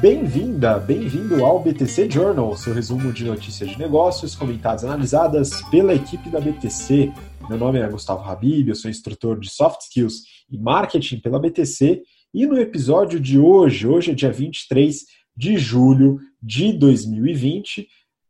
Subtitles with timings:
[0.00, 5.94] Bem-vinda, bem-vindo ao BTC Journal, seu resumo de notícias de negócios comentadas e analisadas pela
[5.94, 7.12] equipe da BTC.
[7.50, 12.02] Meu nome é Gustavo Habib, eu sou instrutor de Soft Skills e Marketing pela BTC
[12.32, 15.04] e no episódio de hoje, hoje é dia 23
[15.36, 17.86] de julho de 2020,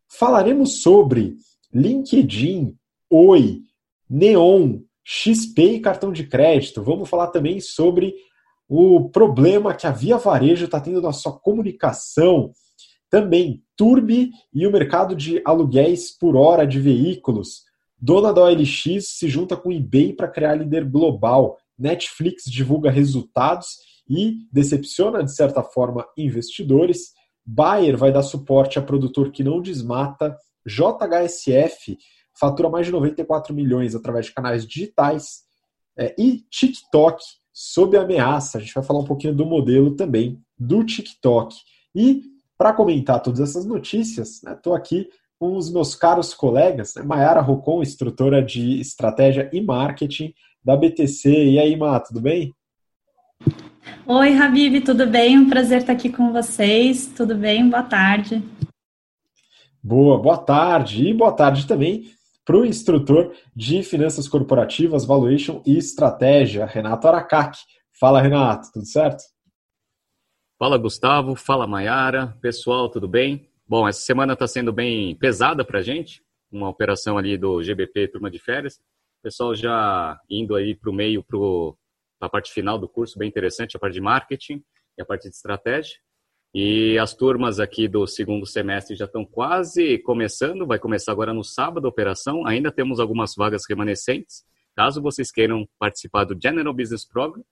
[0.09, 1.37] falaremos sobre
[1.73, 2.75] LinkedIn,
[3.09, 3.61] Oi,
[4.09, 6.83] Neon, XP e cartão de crédito.
[6.83, 8.12] Vamos falar também sobre
[8.73, 12.52] o problema que a Via Varejo está tendo na sua comunicação.
[13.11, 17.64] Também Turbi e o mercado de aluguéis por hora de veículos.
[17.98, 21.59] Dona da OLX se junta com eBay para criar líder global.
[21.77, 23.78] Netflix divulga resultados
[24.09, 27.11] e decepciona, de certa forma, investidores.
[27.45, 30.37] Bayer vai dar suporte a produtor que não desmata.
[30.64, 31.98] JHSF
[32.39, 35.41] fatura mais de 94 milhões através de canais digitais.
[35.98, 37.20] É, e TikTok
[37.60, 38.56] sob ameaça.
[38.56, 41.55] A gente vai falar um pouquinho do modelo também do TikTok.
[41.94, 42.22] E
[42.56, 47.42] para comentar todas essas notícias, estou né, aqui com os meus caros colegas, né, Mayara
[47.42, 50.33] Rocon, instrutora de estratégia e marketing
[50.64, 51.30] da BTC.
[51.30, 52.55] E aí, Má, tudo bem?
[54.06, 55.39] Oi, Habib, tudo bem?
[55.39, 57.08] Um prazer estar aqui com vocês.
[57.14, 57.69] Tudo bem?
[57.69, 58.42] Boa tarde.
[59.83, 61.08] Boa, boa tarde.
[61.08, 62.11] E boa tarde também
[62.51, 67.57] para o instrutor de Finanças Corporativas, Valuation e Estratégia, Renato Aracac.
[67.92, 69.23] Fala, Renato, tudo certo?
[70.59, 71.37] Fala, Gustavo.
[71.37, 72.37] Fala, Maiara.
[72.42, 73.48] Pessoal, tudo bem?
[73.69, 78.09] Bom, essa semana está sendo bem pesada para a gente, uma operação ali do GBP
[78.09, 78.79] Turma de Férias.
[78.79, 83.29] O pessoal já indo aí para o meio, para a parte final do curso, bem
[83.29, 84.61] interessante, a parte de marketing
[84.98, 85.98] e a parte de estratégia.
[86.53, 91.45] E as turmas aqui do segundo semestre já estão quase começando, vai começar agora no
[91.45, 92.45] sábado a operação.
[92.47, 94.42] Ainda temos algumas vagas remanescentes.
[94.75, 97.45] Caso vocês queiram participar do General Business Program,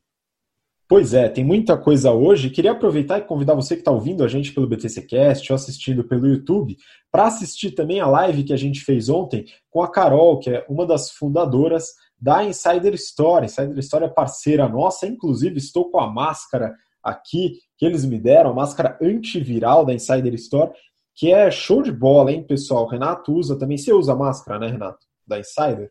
[0.93, 2.51] Pois é, tem muita coisa hoje.
[2.51, 6.27] Queria aproveitar e convidar você que está ouvindo a gente pelo BTCcast ou assistindo pelo
[6.27, 6.77] YouTube
[7.11, 10.67] para assistir também a live que a gente fez ontem com a Carol, que é
[10.69, 13.47] uma das fundadoras da Insider Store.
[13.47, 18.51] Insider Store é parceira nossa, inclusive estou com a máscara aqui que eles me deram,
[18.51, 20.73] a máscara antiviral da Insider Store,
[21.15, 22.87] que é show de bola, hein, pessoal?
[22.87, 23.79] Renato usa também.
[23.79, 25.07] Você usa máscara, né, Renato?
[25.27, 25.91] Da Insider?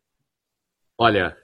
[0.95, 1.35] Olha,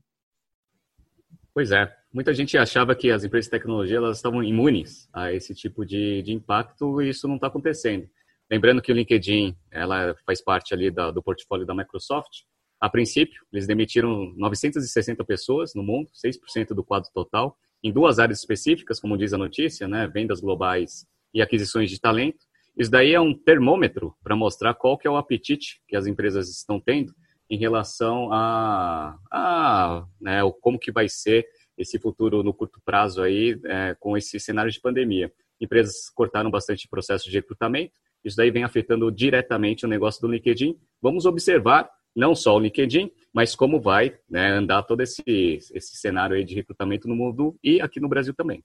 [1.54, 1.94] Pois é.
[2.12, 6.20] Muita gente achava que as empresas de tecnologia elas estavam imunes a esse tipo de,
[6.22, 8.06] de impacto e isso não está acontecendo.
[8.50, 12.42] Lembrando que o LinkedIn ela faz parte ali da, do portfólio da Microsoft,
[12.78, 18.38] A princípio, eles demitiram 960 pessoas no mundo, 6% do quadro total, em duas áreas
[18.38, 22.44] específicas, como diz a notícia, né, vendas globais e aquisições de talento.
[22.76, 26.48] Isso daí é um termômetro para mostrar qual que é o apetite que as empresas
[26.48, 27.12] estão tendo
[27.50, 31.46] em relação a, a né, como que vai ser
[31.76, 35.32] esse futuro no curto prazo aí é, com esse cenário de pandemia.
[35.60, 37.92] Empresas cortaram bastante processo de recrutamento,
[38.24, 40.78] isso daí vem afetando diretamente o negócio do LinkedIn.
[41.00, 46.36] Vamos observar não só o LinkedIn, mas como vai né, andar todo esse, esse cenário
[46.36, 48.62] aí de recrutamento no mundo e aqui no Brasil também.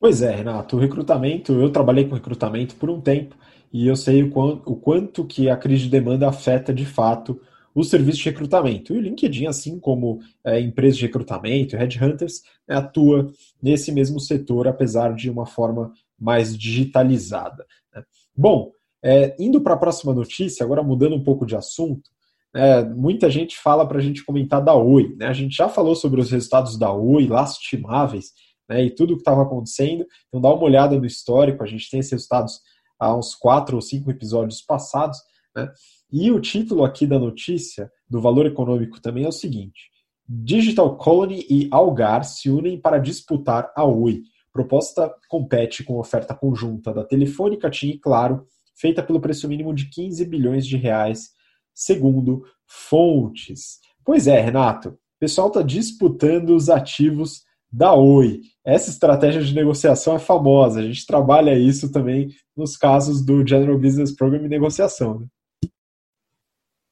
[0.00, 3.36] Pois é, Renato, o recrutamento, eu trabalhei com recrutamento por um tempo
[3.72, 7.40] e eu sei o quanto, o quanto que a crise de demanda afeta de fato
[7.74, 8.92] o serviço de recrutamento.
[8.92, 13.32] E o LinkedIn, assim como é, empresas de recrutamento, headhunters, né, atua
[13.62, 17.64] nesse mesmo setor, apesar de uma forma mais digitalizada.
[17.94, 18.02] Né?
[18.36, 18.72] Bom,
[19.02, 22.10] é, indo para a próxima notícia, agora mudando um pouco de assunto,
[22.54, 25.14] é, muita gente fala para a gente comentar da Oi.
[25.16, 25.26] Né?
[25.26, 28.32] A gente já falou sobre os resultados da Oi, lastimáveis,
[28.68, 30.06] né, e tudo o que estava acontecendo.
[30.28, 32.60] Então dá uma olhada no histórico, a gente tem esses resultados
[32.98, 35.18] há uns quatro ou cinco episódios passados.
[35.56, 35.70] Né?
[36.12, 39.90] E o título aqui da notícia, do valor econômico também, é o seguinte:
[40.28, 44.22] Digital Colony e Algar se unem para disputar a Oi.
[44.52, 48.44] Proposta compete com oferta conjunta da Telefônica, TIM e Claro,
[48.76, 51.30] feita pelo preço mínimo de 15 bilhões de reais,
[51.74, 53.80] segundo fontes.
[54.04, 57.42] Pois é, Renato, o pessoal está disputando os ativos
[57.72, 58.40] da Oi.
[58.64, 63.78] Essa estratégia de negociação é famosa, a gente trabalha isso também nos casos do General
[63.78, 65.20] Business Program e negociação.
[65.20, 65.26] Né?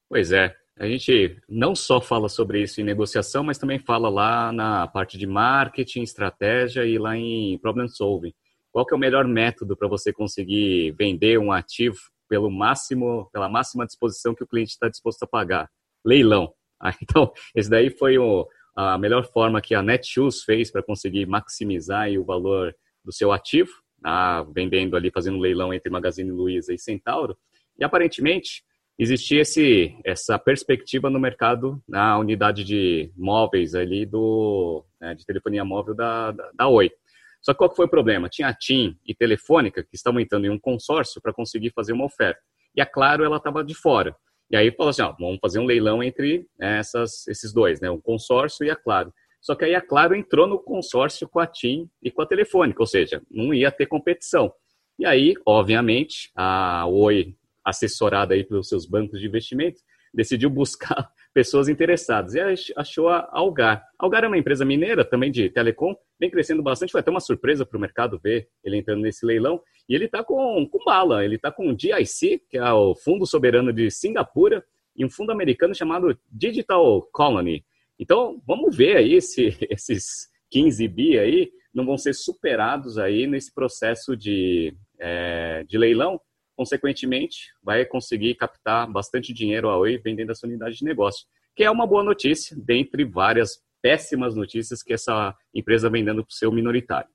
[0.08, 4.50] Pois é, a gente não só fala sobre isso em negociação, mas também fala lá
[4.50, 8.32] na parte de marketing, estratégia e lá em problem solving.
[8.72, 11.98] Qual que é o melhor método para você conseguir vender um ativo
[12.30, 15.68] pelo máximo, pela máxima disposição que o cliente está disposto a pagar?
[16.04, 16.54] Leilão.
[16.82, 21.26] Ah, então, esse daí foi o, a melhor forma que a Netshoes fez para conseguir
[21.26, 22.74] maximizar o valor
[23.04, 23.70] do seu ativo,
[24.02, 27.36] ah, vendendo ali, fazendo um leilão entre Magazine Luiza e Centauro.
[27.78, 28.64] E aparentemente,
[28.98, 35.66] existia esse, essa perspectiva no mercado, na unidade de móveis ali do, né, de telefonia
[35.66, 36.90] móvel da, da, da, Oi.
[37.42, 38.28] Só que qual que foi o problema?
[38.28, 42.04] Tinha a TIM e Telefônica que estavam entrando em um consórcio para conseguir fazer uma
[42.04, 42.40] oferta.
[42.74, 44.14] E a Claro, ela estava de fora.
[44.50, 48.00] E aí falou assim, ó, vamos fazer um leilão entre essas, esses dois, né, o
[48.00, 49.12] consórcio e a Claro.
[49.40, 52.82] Só que aí a Claro entrou no consórcio com a TIM e com a Telefônica,
[52.82, 54.52] ou seja, não ia ter competição.
[54.98, 57.34] E aí, obviamente, a Oi
[57.64, 59.80] assessorada aí pelos seus bancos de investimento,
[60.12, 63.84] decidiu buscar pessoas interessadas e achou a Algar.
[63.98, 67.64] Algar é uma empresa mineira também de telecom, vem crescendo bastante, foi até uma surpresa
[67.64, 69.60] para o mercado ver ele entrando nesse leilão.
[69.88, 73.26] E ele está com, com bala, ele está com o GIC, que é o Fundo
[73.26, 74.64] Soberano de Singapura,
[74.96, 77.64] e um fundo americano chamado Digital Colony.
[77.98, 83.54] Então, vamos ver aí se esses 15 bi aí não vão ser superados aí nesse
[83.54, 86.20] processo de, é, de leilão
[86.60, 91.26] consequentemente, vai conseguir captar bastante dinheiro a Oi vendendo essa unidade de negócio,
[91.56, 96.30] que é uma boa notícia, dentre várias péssimas notícias que essa empresa vem dando para
[96.30, 97.08] o seu minoritário.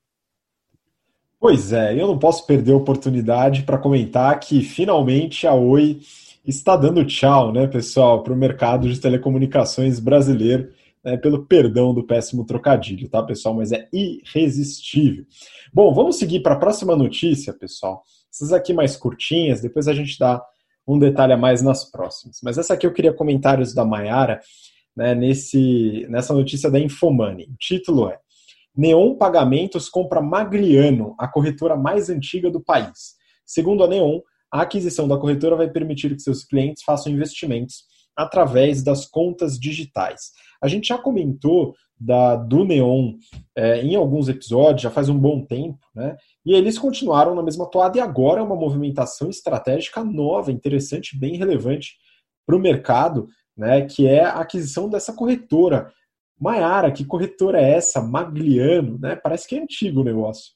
[1.40, 6.00] Pois é, eu não posso perder a oportunidade para comentar que finalmente a Oi
[6.44, 10.72] está dando tchau, né, pessoal, para o mercado de telecomunicações brasileiro,
[11.04, 13.54] né, pelo perdão do péssimo trocadilho, tá, pessoal?
[13.54, 15.24] Mas é irresistível.
[15.72, 18.04] Bom, vamos seguir para a próxima notícia, pessoal.
[18.36, 20.44] Essas aqui mais curtinhas, depois a gente dá
[20.86, 22.40] um detalhe a mais nas próximas.
[22.44, 24.42] Mas essa aqui eu queria comentários da Maiara
[24.94, 27.46] né, nesse, nessa notícia da Infomoney.
[27.46, 28.20] O título é
[28.76, 33.16] Neon Pagamentos compra Magliano, a corretora mais antiga do país.
[33.46, 34.20] Segundo a Neon,
[34.52, 37.86] a aquisição da corretora vai permitir que seus clientes façam investimentos
[38.18, 40.32] através das contas digitais.
[40.62, 43.14] A gente já comentou da, do Neon
[43.56, 46.18] é, em alguns episódios, já faz um bom tempo, né?
[46.46, 51.38] E eles continuaram na mesma toada e agora é uma movimentação estratégica nova, interessante, bem
[51.38, 51.96] relevante
[52.46, 53.82] para o mercado, né?
[53.82, 55.92] Que é a aquisição dessa corretora.
[56.40, 58.02] Maiara, que corretora é essa?
[58.02, 59.16] Magliano, né?
[59.16, 60.54] Parece que é antigo o negócio.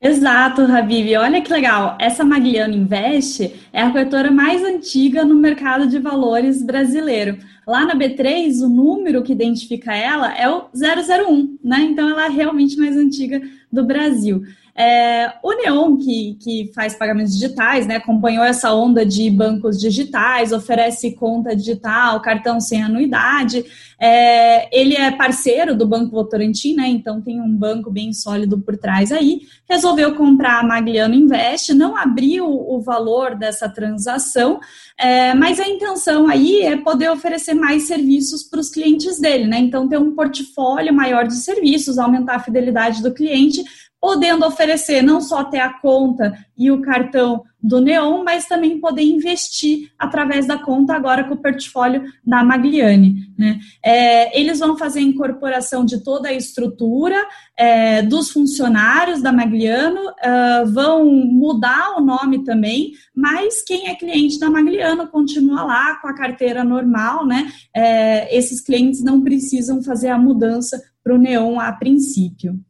[0.00, 1.16] Exato, Habib.
[1.16, 1.96] Olha que legal.
[1.98, 7.38] Essa Magliano Invest é a corretora mais antiga no mercado de valores brasileiro.
[7.66, 11.80] Lá na B3, o número que identifica ela é o 001, né?
[11.90, 13.40] Então ela é realmente mais antiga
[13.72, 14.42] do Brasil.
[14.76, 20.50] É, o Neon, que, que faz pagamentos digitais, né, acompanhou essa onda de bancos digitais,
[20.50, 23.64] oferece conta digital, cartão sem anuidade.
[24.00, 28.76] É, ele é parceiro do Banco Votorantim, né, então tem um banco bem sólido por
[28.76, 29.42] trás aí.
[29.70, 34.58] Resolveu comprar a Magliano Invest, não abriu o valor dessa transação,
[34.98, 39.58] é, mas a intenção aí é poder oferecer mais serviços para os clientes dele, né?
[39.58, 43.64] Então, ter um portfólio maior de serviços, aumentar a fidelidade do cliente
[44.04, 49.00] podendo oferecer não só ter a conta e o cartão do Neon, mas também poder
[49.00, 53.32] investir através da conta agora com o portfólio da Magliani.
[53.38, 53.58] Né?
[53.82, 57.16] É, eles vão fazer a incorporação de toda a estrutura
[57.56, 64.38] é, dos funcionários da Magliano, uh, vão mudar o nome também, mas quem é cliente
[64.38, 67.50] da Magliano continua lá com a carteira normal, né?
[67.74, 72.60] É, esses clientes não precisam fazer a mudança para o Neon a princípio.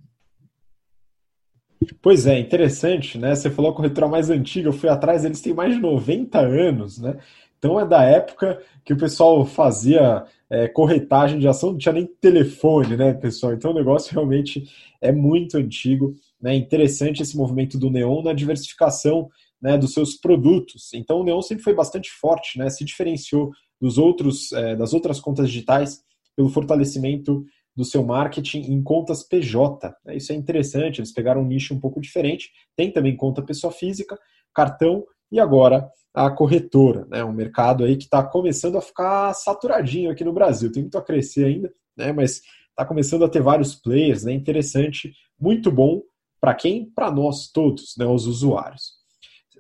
[2.01, 3.35] Pois é, interessante, né?
[3.35, 6.39] Você falou que o retrô mais antigo, eu fui atrás, eles têm mais de 90
[6.39, 7.19] anos, né?
[7.59, 12.07] Então é da época que o pessoal fazia é, corretagem de ação, não tinha nem
[12.07, 13.55] telefone, né, pessoal?
[13.55, 14.69] Então o negócio realmente
[15.01, 16.55] é muito antigo, né?
[16.55, 19.29] Interessante esse movimento do Neon na diversificação
[19.61, 20.93] né, dos seus produtos.
[20.93, 22.69] Então o Neon sempre foi bastante forte, né?
[22.69, 23.51] Se diferenciou
[23.81, 26.03] dos outros, é, das outras contas digitais
[26.37, 27.45] pelo fortalecimento
[27.77, 29.95] do seu marketing em contas PJ.
[30.05, 30.17] Né?
[30.17, 32.51] Isso é interessante, eles pegaram um nicho um pouco diferente.
[32.77, 34.19] Tem também conta pessoa física,
[34.55, 37.25] cartão e agora a corretora, né?
[37.25, 40.71] um mercado aí que está começando a ficar saturadinho aqui no Brasil.
[40.71, 42.13] Tem muito a crescer ainda, né?
[42.13, 42.41] mas
[42.71, 44.33] está começando a ter vários players, né?
[44.33, 46.03] interessante, muito bom
[46.41, 46.89] para quem?
[46.91, 48.07] Para nós todos, né?
[48.07, 48.93] os usuários.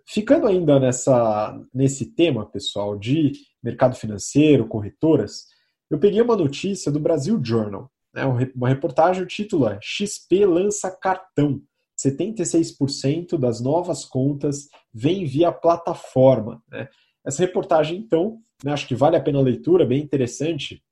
[0.06, 5.46] Ficando ainda nessa, nesse tema, pessoal, de mercado financeiro, corretoras,
[5.90, 7.90] eu peguei uma notícia do Brasil Journal.
[8.14, 11.60] Né, uma reportagem, o título é XP lança cartão.
[11.98, 16.62] 76% das novas contas vêm via plataforma.
[16.68, 16.88] Né?
[17.26, 20.82] Essa reportagem, então, né, acho que vale a pena a leitura, bem interessante,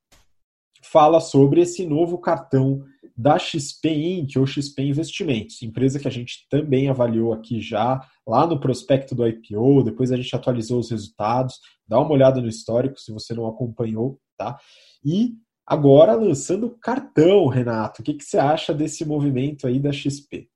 [0.82, 2.84] fala sobre esse novo cartão
[3.16, 8.46] da XP Inc., ou XP Investimentos, empresa que a gente também avaliou aqui já, lá
[8.46, 12.98] no prospecto do IPO, depois a gente atualizou os resultados, dá uma olhada no histórico
[12.98, 14.58] se você não acompanhou, tá?
[15.04, 15.34] E
[15.66, 20.48] Agora lançando cartão, Renato, o que, que você acha desse movimento aí da XP?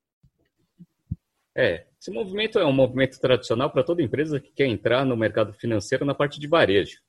[1.56, 5.52] É, esse movimento é um movimento tradicional para toda empresa que quer entrar no mercado
[5.52, 7.00] financeiro na parte de varejo.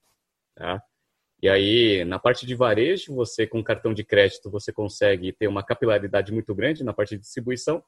[0.55, 0.81] Tá?
[1.41, 5.63] E aí, na parte de varejo, você com cartão de crédito, você consegue ter uma
[5.63, 7.83] capilaridade muito grande na parte de distribuição.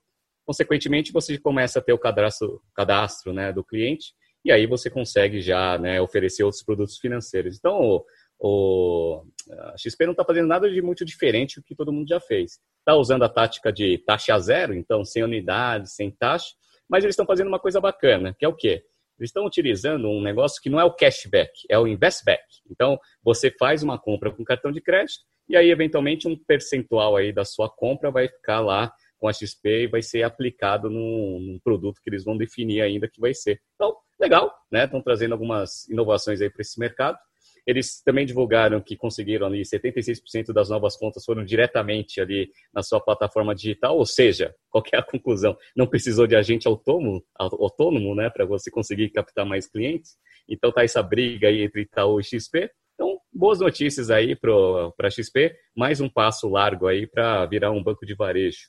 [0.46, 4.14] Consequentemente, você começa a ter o cadastro, cadastro né, do cliente
[4.44, 7.58] e aí você consegue já né, oferecer outros produtos financeiros.
[7.58, 8.04] Então,
[8.40, 12.20] o, a XP não está fazendo nada de muito diferente do que todo mundo já
[12.20, 12.60] fez.
[12.80, 16.56] Está usando a tática de taxa zero, então sem unidade, sem taxa,
[16.90, 18.84] mas eles estão fazendo uma coisa bacana, que é o quê?
[19.20, 22.42] Eles estão utilizando um negócio que não é o cashback, é o investback.
[22.72, 25.20] Então, você faz uma compra com cartão de crédito
[25.50, 29.84] e aí, eventualmente, um percentual aí da sua compra vai ficar lá com a XP
[29.84, 33.60] e vai ser aplicado num, num produto que eles vão definir ainda que vai ser.
[33.76, 34.86] Então, legal, né?
[34.86, 37.18] Estão trazendo algumas inovações aí para esse mercado.
[37.70, 43.00] Eles também divulgaram que conseguiram ali 76% das novas contas foram diretamente ali na sua
[43.00, 45.56] plataforma digital, ou seja, qual é a conclusão?
[45.78, 50.18] Não precisou de agente autônomo, autônomo né, para você conseguir captar mais clientes.
[50.50, 52.72] Então tá essa briga aí entre Itaú e XP.
[52.96, 57.84] Então, boas notícias aí para a XP, mais um passo largo aí para virar um
[57.84, 58.68] banco de varejo.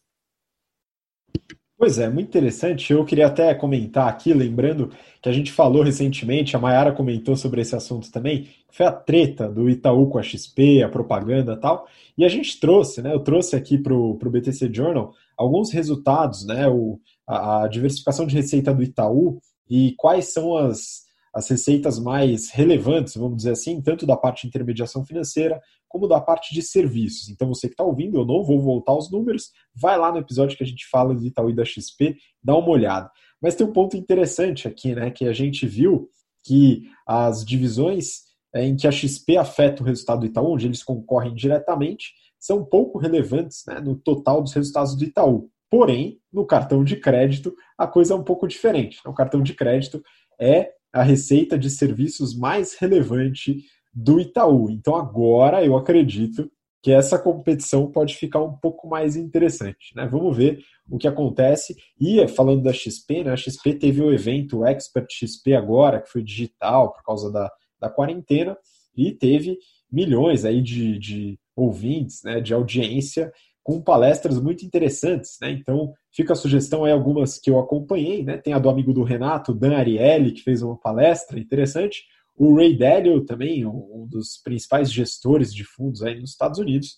[1.80, 2.92] Pois é, muito interessante.
[2.92, 7.62] Eu queria até comentar aqui, lembrando que a gente falou recentemente, a Mayara comentou sobre
[7.62, 11.88] esse assunto também, foi a treta do Itaú com a XP, a propaganda e tal.
[12.18, 13.14] E a gente trouxe, né?
[13.14, 16.68] Eu trouxe aqui para o BTC Journal alguns resultados, né?
[16.68, 22.50] O, a, a diversificação de receita do Itaú e quais são as, as receitas mais
[22.50, 27.28] relevantes, vamos dizer assim, tanto da parte de intermediação financeira como da parte de serviços.
[27.28, 30.56] Então, você que está ouvindo, eu não vou voltar aos números, vai lá no episódio
[30.56, 33.10] que a gente fala do Itaú e da XP, dá uma olhada.
[33.40, 36.08] Mas tem um ponto interessante aqui, né, que a gente viu
[36.44, 40.82] que as divisões é, em que a XP afeta o resultado do Itaú, onde eles
[40.82, 45.50] concorrem diretamente, são pouco relevantes né, no total dos resultados do Itaú.
[45.70, 49.00] Porém, no cartão de crédito, a coisa é um pouco diferente.
[49.06, 50.02] O cartão de crédito
[50.40, 54.70] é a receita de serviços mais relevante do Itaú.
[54.70, 56.50] Então agora eu acredito
[56.82, 59.94] que essa competição pode ficar um pouco mais interessante.
[59.94, 60.06] Né?
[60.06, 61.76] Vamos ver o que acontece.
[62.00, 66.22] E falando da XP, né, a XP teve o evento Expert XP agora, que foi
[66.22, 68.56] digital por causa da, da quarentena,
[68.96, 69.58] e teve
[69.92, 73.30] milhões aí de, de ouvintes, né, de audiência,
[73.62, 75.50] com palestras muito interessantes, né?
[75.50, 78.36] Então, fica a sugestão aí algumas que eu acompanhei, né?
[78.36, 82.04] Tem a do amigo do Renato, Dan Ariely, que fez uma palestra interessante,
[82.36, 86.96] o Ray Dalio também, um dos principais gestores de fundos aí nos Estados Unidos,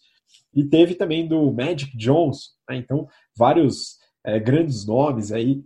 [0.55, 2.77] e teve também do Magic Johnson, né?
[2.77, 5.63] Então, vários é, grandes nomes aí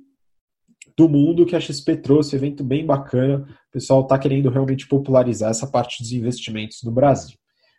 [0.96, 3.46] do mundo que a XP trouxe, evento bem bacana.
[3.68, 7.36] O pessoal está querendo realmente popularizar essa parte dos investimentos no Brasil.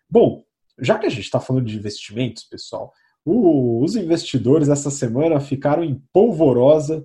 [0.09, 0.43] Bom,
[0.79, 2.93] já que a gente está falando de investimentos, pessoal,
[3.29, 7.03] o, os investidores essa semana ficaram em polvorosa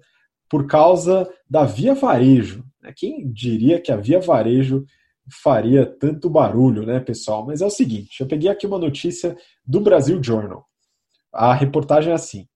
[0.48, 2.64] por causa da Via Varejo.
[2.80, 2.92] Né?
[2.96, 4.84] Quem diria que a Via Varejo
[5.42, 7.44] faria tanto barulho, né, pessoal?
[7.44, 9.36] Mas é o seguinte, eu peguei aqui uma notícia
[9.66, 10.64] do Brasil Journal.
[11.32, 12.46] A reportagem é assim: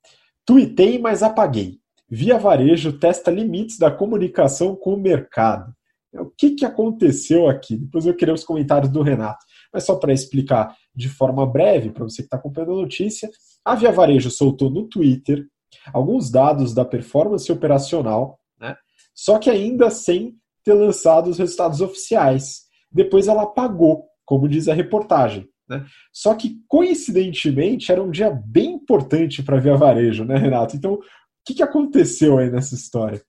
[0.45, 1.81] Tuitei, mas apaguei.
[2.09, 5.75] Via Varejo testa limites da comunicação com o mercado.
[6.13, 7.77] O que, que aconteceu aqui?
[7.77, 9.45] Depois eu queria os comentários do Renato.
[9.73, 13.29] Mas só para explicar de forma breve, para você que está acompanhando a notícia,
[13.67, 15.45] a Via Varejo soltou no Twitter
[15.93, 18.77] alguns dados da performance operacional, né?
[19.13, 22.67] só que ainda sem ter lançado os resultados oficiais.
[22.93, 25.49] Depois ela apagou, como diz a reportagem.
[25.69, 25.85] Né?
[26.13, 30.77] Só que, coincidentemente, era um dia bem importante para a Via Varejo, né, Renato?
[30.77, 31.03] Então, o
[31.45, 33.21] que, que aconteceu aí nessa história?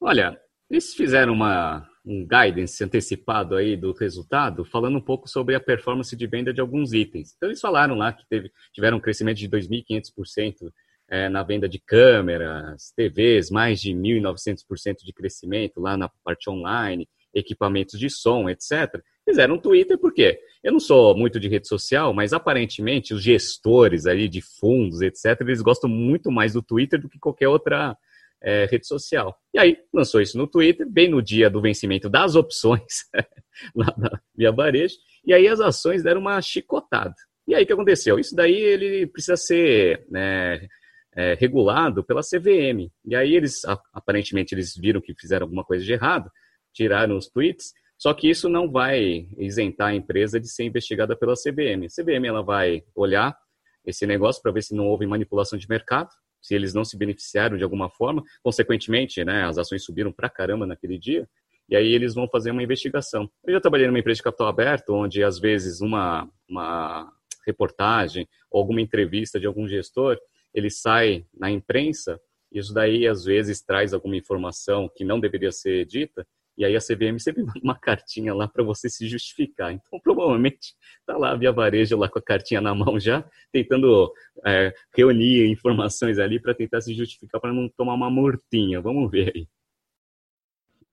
[0.00, 5.60] Olha, eles fizeram uma, um guidance antecipado aí do resultado, falando um pouco sobre a
[5.60, 7.34] performance de venda de alguns itens.
[7.36, 10.72] Então, eles falaram lá que teve, tiveram um crescimento de 2.500%
[11.08, 17.08] é, na venda de câmeras, TVs, mais de 1.900% de crescimento lá na parte online,
[17.32, 19.00] equipamentos de som, etc.
[19.24, 20.40] Fizeram um Twitter, por quê?
[20.64, 25.40] Eu não sou muito de rede social, mas aparentemente os gestores ali de fundos, etc.,
[25.42, 27.96] eles gostam muito mais do Twitter do que qualquer outra
[28.42, 29.36] é, rede social.
[29.54, 33.04] E aí lançou isso no Twitter, bem no dia do vencimento das opções
[33.74, 37.14] lá da Via Varejo, e aí as ações deram uma chicotada.
[37.46, 38.18] E aí o que aconteceu?
[38.18, 40.66] Isso daí ele precisa ser né,
[41.14, 42.90] é, regulado pela CVM.
[43.04, 46.30] E aí eles, aparentemente, eles viram que fizeram alguma coisa de errado,
[46.72, 51.34] tiraram os tweets, só que isso não vai isentar a empresa de ser investigada pela
[51.34, 51.84] CVM.
[51.84, 53.36] A CVM ela vai olhar
[53.84, 56.08] esse negócio para ver se não houve manipulação de mercado,
[56.40, 58.22] se eles não se beneficiaram de alguma forma.
[58.42, 61.28] Consequentemente, né, as ações subiram para caramba naquele dia,
[61.68, 63.30] e aí eles vão fazer uma investigação.
[63.46, 67.12] Eu já trabalhei numa empresa de capital aberto, onde às vezes uma, uma
[67.46, 70.18] reportagem ou alguma entrevista de algum gestor,
[70.52, 75.86] ele sai na imprensa, isso daí às vezes traz alguma informação que não deveria ser
[75.86, 76.26] dita,
[76.60, 79.72] e aí a CVM sempre manda uma cartinha lá para você se justificar.
[79.72, 84.12] Então, provavelmente, está lá a Via Varejo lá com a cartinha na mão já, tentando
[84.46, 88.80] é, reunir informações ali para tentar se justificar para não tomar uma mortinha.
[88.80, 89.48] Vamos ver aí.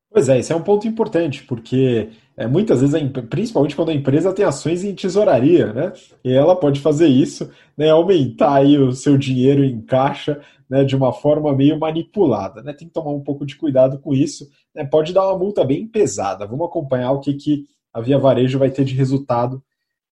[0.10, 2.97] Pois é, esse é um ponto importante, porque é, muitas vezes,
[3.30, 5.91] principalmente quando a empresa tem ações em tesouraria, né?
[6.23, 10.95] E ela pode fazer isso, né, aumentar aí o seu dinheiro em caixa né, de
[10.95, 12.62] uma forma meio manipulada.
[12.62, 12.73] Né?
[12.73, 14.49] Tem que tomar um pouco de cuidado com isso.
[14.77, 14.85] Né?
[14.85, 16.45] Pode dar uma multa bem pesada.
[16.45, 19.63] Vamos acompanhar o que, que a Via Varejo vai ter de resultado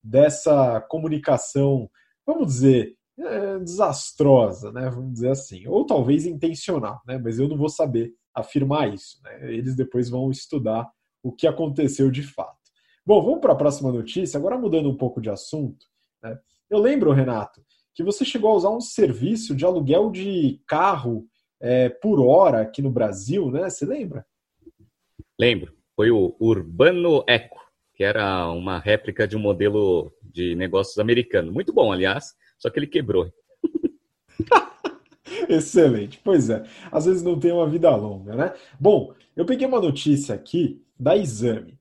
[0.04, 1.90] dessa comunicação,
[2.26, 4.90] vamos dizer, é, desastrosa, né?
[4.90, 7.18] vamos dizer assim, ou talvez intencional, né?
[7.18, 9.20] mas eu não vou saber afirmar isso.
[9.24, 9.54] Né?
[9.54, 10.90] Eles depois vão estudar
[11.24, 12.56] o que aconteceu de fato.
[13.06, 15.86] Bom, vamos para a próxima notícia, agora mudando um pouco de assunto.
[16.22, 16.38] Né?
[16.70, 21.26] Eu lembro, Renato, que você chegou a usar um serviço de aluguel de carro
[21.60, 23.70] é, por hora aqui no Brasil, né?
[23.70, 24.26] Você lembra?
[25.40, 25.74] Lembro.
[25.96, 27.60] Foi o Urbano Eco,
[27.94, 31.52] que era uma réplica de um modelo de negócios americano.
[31.52, 33.32] Muito bom, aliás, só que ele quebrou.
[35.48, 36.20] Excelente.
[36.24, 38.54] Pois é, às vezes não tem uma vida longa, né?
[38.78, 41.80] Bom, eu peguei uma notícia aqui da Exame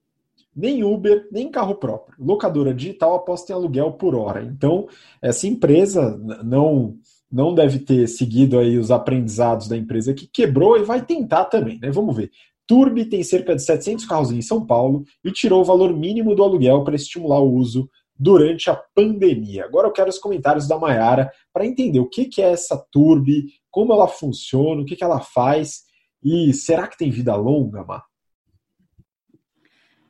[0.55, 2.15] nem Uber, nem carro próprio.
[2.19, 4.43] Locadora digital aposta em aluguel por hora.
[4.43, 4.87] Então,
[5.21, 6.97] essa empresa não
[7.31, 11.81] não deve ter seguido aí os aprendizados da empresa que quebrou e vai tentar também,
[11.81, 11.91] né?
[11.91, 12.31] Vamos ver.
[12.67, 16.43] Turbi tem cerca de 700 carros em São Paulo e tirou o valor mínimo do
[16.43, 19.65] aluguel para estimular o uso durante a pandemia.
[19.65, 23.93] Agora eu quero os comentários da Mayara para entender o que, é essa Turbi, como
[23.93, 25.83] ela funciona, o que, ela faz
[26.23, 28.05] e será que tem vida longa, Mar?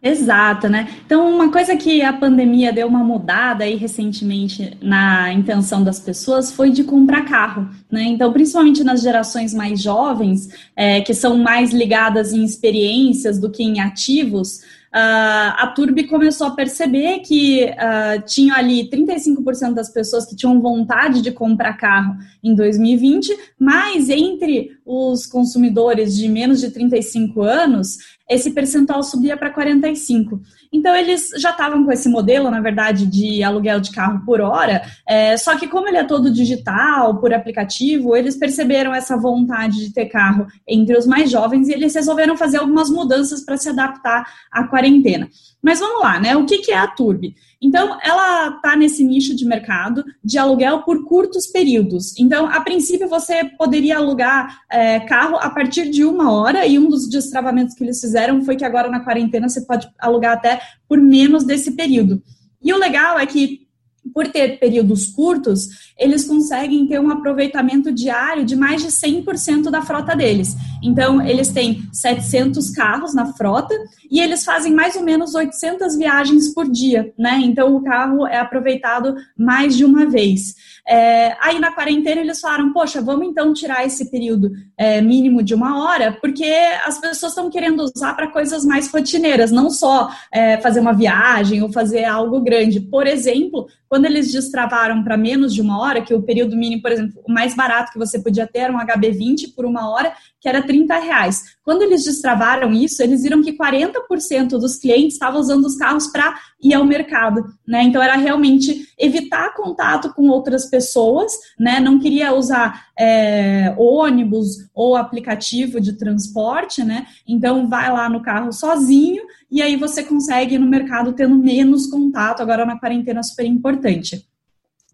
[0.07, 0.87] Exato, né?
[1.07, 6.53] Então, uma coisa que a pandemia deu uma mudada aí recentemente na intenção das pessoas
[6.53, 8.03] foi de comprar carro, né?
[8.03, 13.63] Então, principalmente nas gerações mais jovens, é, que são mais ligadas em experiências do que
[13.63, 14.61] em ativos,
[14.97, 21.21] a Turbi começou a perceber que uh, tinha ali 35% das pessoas que tinham vontade
[21.21, 28.51] de comprar carro em 2020, mas entre os consumidores de menos de 35 anos, esse
[28.51, 30.41] percentual subia para 45.
[30.73, 34.83] Então, eles já estavam com esse modelo, na verdade, de aluguel de carro por hora,
[35.07, 39.93] é, só que como ele é todo digital, por aplicativo, eles perceberam essa vontade de
[39.93, 44.27] ter carro entre os mais jovens e eles resolveram fazer algumas mudanças para se adaptar
[44.51, 45.29] à quarentena.
[45.63, 46.37] Mas vamos lá, né?
[46.37, 47.35] O que, que é a Turbi?
[47.65, 52.13] Então, ela está nesse nicho de mercado de aluguel por curtos períodos.
[52.19, 56.91] Então, a princípio, você poderia alugar é, carro a partir de uma hora, e um
[56.91, 60.99] dos destravamentos que eles fizeram foi que agora na quarentena você pode alugar até por
[60.99, 62.23] menos desse período.
[62.63, 63.65] E o legal é que
[64.13, 69.81] por ter períodos curtos, eles conseguem ter um aproveitamento diário de mais de 100% da
[69.81, 70.55] frota deles.
[70.83, 73.75] Então, eles têm 700 carros na frota
[74.15, 77.41] e eles fazem mais ou menos 800 viagens por dia, né?
[77.43, 80.55] Então, o carro é aproveitado mais de uma vez.
[80.87, 85.53] É, aí, na quarentena, eles falaram: Poxa, vamos então tirar esse período é, mínimo de
[85.53, 86.45] uma hora, porque
[86.87, 91.61] as pessoas estão querendo usar para coisas mais rotineiras, não só é, fazer uma viagem
[91.61, 92.79] ou fazer algo grande.
[92.79, 96.93] Por exemplo, quando eles destravaram para menos de uma hora, que o período mínimo, por
[96.93, 100.49] exemplo, o mais barato que você podia ter era um HB20 por uma hora, que
[100.49, 101.54] era 30 reais.
[101.65, 106.39] Quando eles destravaram isso, eles viram que 40% dos clientes estavam usando os carros para
[106.63, 107.83] ir ao mercado, né?
[107.83, 111.81] Então era realmente evitar contato com outras pessoas, né?
[111.81, 117.07] Não queria usar é, ônibus ou aplicativo de transporte, né?
[117.27, 121.87] Então vai lá no carro sozinho e aí você consegue ir no mercado tendo menos
[121.87, 122.43] contato.
[122.43, 124.27] Agora na quarentena é super importante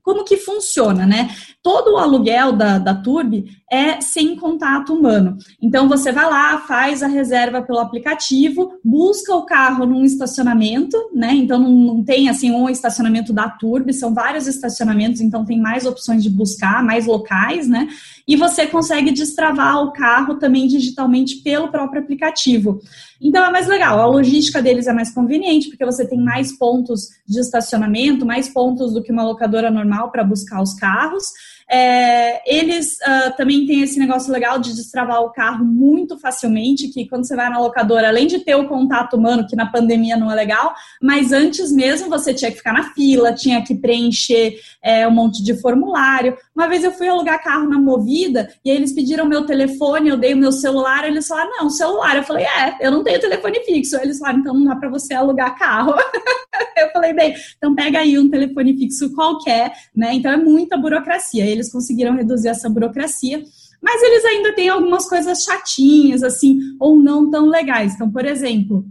[0.03, 1.31] como que funciona, né?
[1.63, 5.37] Todo o aluguel da, da Turbi é sem contato humano.
[5.63, 11.35] Então você vai lá, faz a reserva pelo aplicativo, busca o carro num estacionamento, né?
[11.35, 15.87] Então não, não tem assim um estacionamento da Turbi, são vários estacionamentos, então tem mais
[15.87, 17.89] opções de buscar, mais locais, né?
[18.27, 22.81] E você consegue destravar o carro também digitalmente pelo próprio aplicativo.
[23.21, 27.09] Então é mais legal, a logística deles é mais conveniente, porque você tem mais pontos
[27.27, 31.33] de estacionamento, mais pontos do que uma locadora normal para buscar os carros.
[31.71, 37.07] É, eles uh, também têm esse negócio legal de destravar o carro muito facilmente, que
[37.09, 40.31] quando você vai na locadora, além de ter o contato humano, que na pandemia não
[40.31, 45.07] é legal, mas antes mesmo você tinha que ficar na fila, tinha que preencher é,
[45.07, 46.37] um monte de formulário.
[46.55, 50.17] Uma vez eu fui alugar carro na Movida e aí eles pediram meu telefone, eu
[50.17, 52.17] dei o meu celular, eles falaram, não, celular.
[52.17, 53.97] Eu falei, é, eu não tenho telefone fixo.
[53.97, 55.95] Eles falaram, então não dá para você alugar carro.
[56.77, 60.15] eu falei, bem, então pega aí um telefone fixo qualquer, né?
[60.15, 61.47] Então é muita burocracia.
[61.61, 63.43] Eles conseguiram reduzir essa burocracia,
[63.83, 67.95] mas eles ainda têm algumas coisas chatinhas, assim, ou não tão legais.
[67.95, 68.85] Então, por exemplo,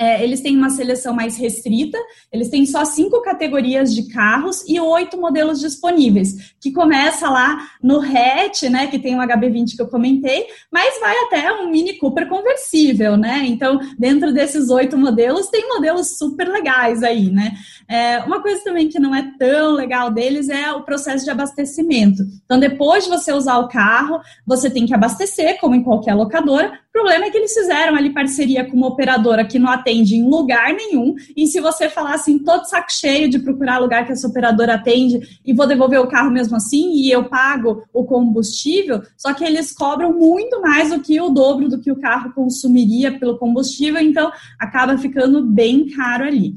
[0.00, 1.98] é, eles têm uma seleção mais restrita,
[2.32, 8.00] eles têm só cinco categorias de carros e oito modelos disponíveis, que começa lá no
[8.00, 12.26] hatch, né, que tem o HB20 que eu comentei, mas vai até um Mini Cooper
[12.30, 13.42] conversível, né?
[13.44, 17.52] Então, dentro desses oito modelos, tem modelos super legais aí, né?
[17.90, 22.22] É, uma coisa também que não é tão legal deles é o processo de abastecimento.
[22.44, 26.68] Então, depois de você usar o carro, você tem que abastecer, como em qualquer locadora.
[26.68, 30.22] O problema é que eles fizeram ali parceria com uma operadora que não atende em
[30.22, 31.16] lugar nenhum.
[31.36, 35.40] E se você falar assim, todo saco cheio de procurar lugar que essa operadora atende
[35.44, 39.72] e vou devolver o carro mesmo assim e eu pago o combustível, só que eles
[39.72, 44.30] cobram muito mais do que o dobro do que o carro consumiria pelo combustível, então
[44.60, 46.54] acaba ficando bem caro ali.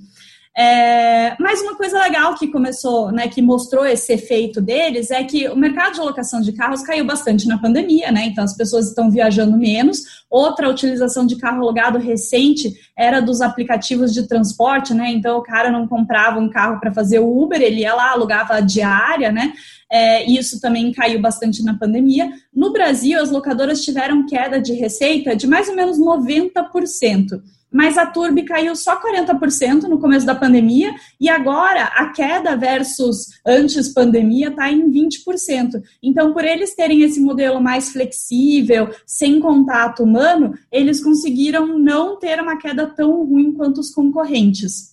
[0.55, 5.49] É, mas uma coisa legal que começou, né, que mostrou esse efeito deles é que
[5.49, 8.27] o mercado de locação de carros caiu bastante na pandemia, né?
[8.27, 10.23] Então as pessoas estão viajando menos.
[10.29, 15.11] Outra utilização de carro alugado recente era dos aplicativos de transporte, né?
[15.11, 18.53] Então o cara não comprava um carro para fazer o Uber, ele ia lá, alugava
[18.53, 19.53] a diária, né?
[19.91, 22.31] É, isso também caiu bastante na pandemia.
[22.53, 27.41] No Brasil, as locadoras tiveram queda de receita de mais ou menos 90%
[27.73, 33.29] mas a Turbi caiu só 40% no começo da pandemia e agora a queda versus
[33.45, 35.81] antes pandemia está em 20%.
[36.01, 42.39] Então, por eles terem esse modelo mais flexível, sem contato humano, eles conseguiram não ter
[42.39, 44.92] uma queda tão ruim quanto os concorrentes.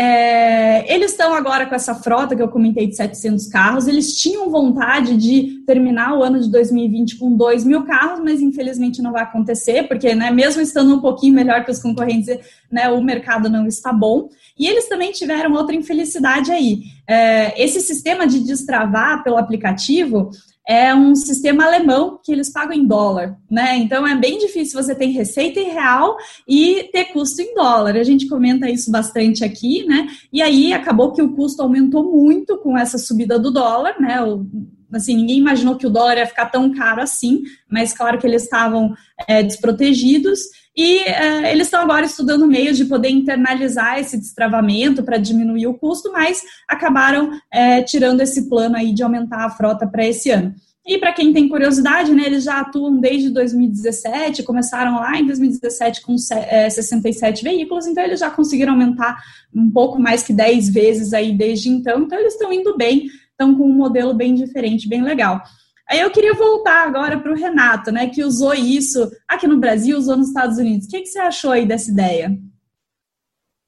[0.00, 3.88] É, eles estão agora com essa frota que eu comentei de 700 carros.
[3.88, 9.02] Eles tinham vontade de terminar o ano de 2020 com 2 mil carros, mas infelizmente
[9.02, 12.38] não vai acontecer, porque né, mesmo estando um pouquinho melhor que os concorrentes,
[12.70, 14.28] né, o mercado não está bom.
[14.56, 16.82] E eles também tiveram outra infelicidade aí.
[17.04, 20.30] É, esse sistema de destravar pelo aplicativo
[20.68, 23.78] é um sistema alemão que eles pagam em dólar, né?
[23.78, 26.14] Então é bem difícil você ter receita em real
[26.46, 27.96] e ter custo em dólar.
[27.96, 30.06] A gente comenta isso bastante aqui, né?
[30.30, 34.22] E aí acabou que o custo aumentou muito com essa subida do dólar, né?
[34.22, 34.46] O,
[34.92, 38.42] assim, ninguém imaginou que o dólar ia ficar tão caro assim, mas claro que eles
[38.42, 38.92] estavam
[39.26, 40.40] é, desprotegidos.
[40.78, 45.74] E é, eles estão agora estudando meios de poder internalizar esse destravamento para diminuir o
[45.74, 50.54] custo, mas acabaram é, tirando esse plano aí de aumentar a frota para esse ano.
[50.86, 56.00] E para quem tem curiosidade, né, eles já atuam desde 2017, começaram lá em 2017
[56.00, 59.20] com 67 é, veículos, então eles já conseguiram aumentar
[59.52, 63.52] um pouco mais que 10 vezes aí desde então, então eles estão indo bem, estão
[63.56, 65.42] com um modelo bem diferente, bem legal.
[65.90, 69.96] Aí eu queria voltar agora para o Renato, né, que usou isso aqui no Brasil,
[69.96, 70.86] usou nos Estados Unidos.
[70.86, 72.38] O que, que você achou aí dessa ideia?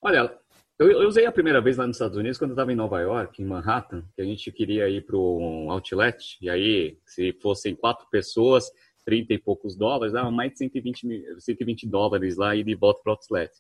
[0.03, 0.31] Olha,
[0.79, 3.01] eu, eu usei a primeira vez lá nos Estados Unidos quando eu estava em Nova
[3.01, 7.75] York, em Manhattan, que a gente queria ir para um outlet, e aí, se fossem
[7.75, 8.71] quatro pessoas,
[9.07, 13.13] 30 e poucos dólares, dava mais de 120, 120 dólares lá e de volta para
[13.13, 13.51] o outlet.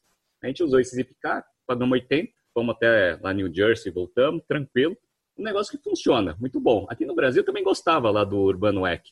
[0.42, 4.94] A gente usou esse Zipcar, pagamos 80, fomos até lá New Jersey, voltamos, tranquilo
[5.40, 6.86] um negócio que funciona, muito bom.
[6.88, 9.08] Aqui no Brasil também gostava lá do Urbano Eco,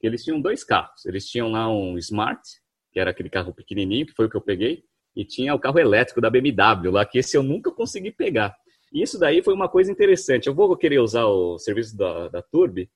[0.00, 1.04] que eles tinham dois carros.
[1.04, 2.40] Eles tinham lá um Smart,
[2.92, 5.78] que era aquele carro pequenininho, que foi o que eu peguei, e tinha o carro
[5.78, 8.54] elétrico da BMW lá, que esse eu nunca consegui pegar.
[8.92, 10.46] E isso daí foi uma coisa interessante.
[10.46, 12.88] Eu vou querer usar o serviço da, da Turbi,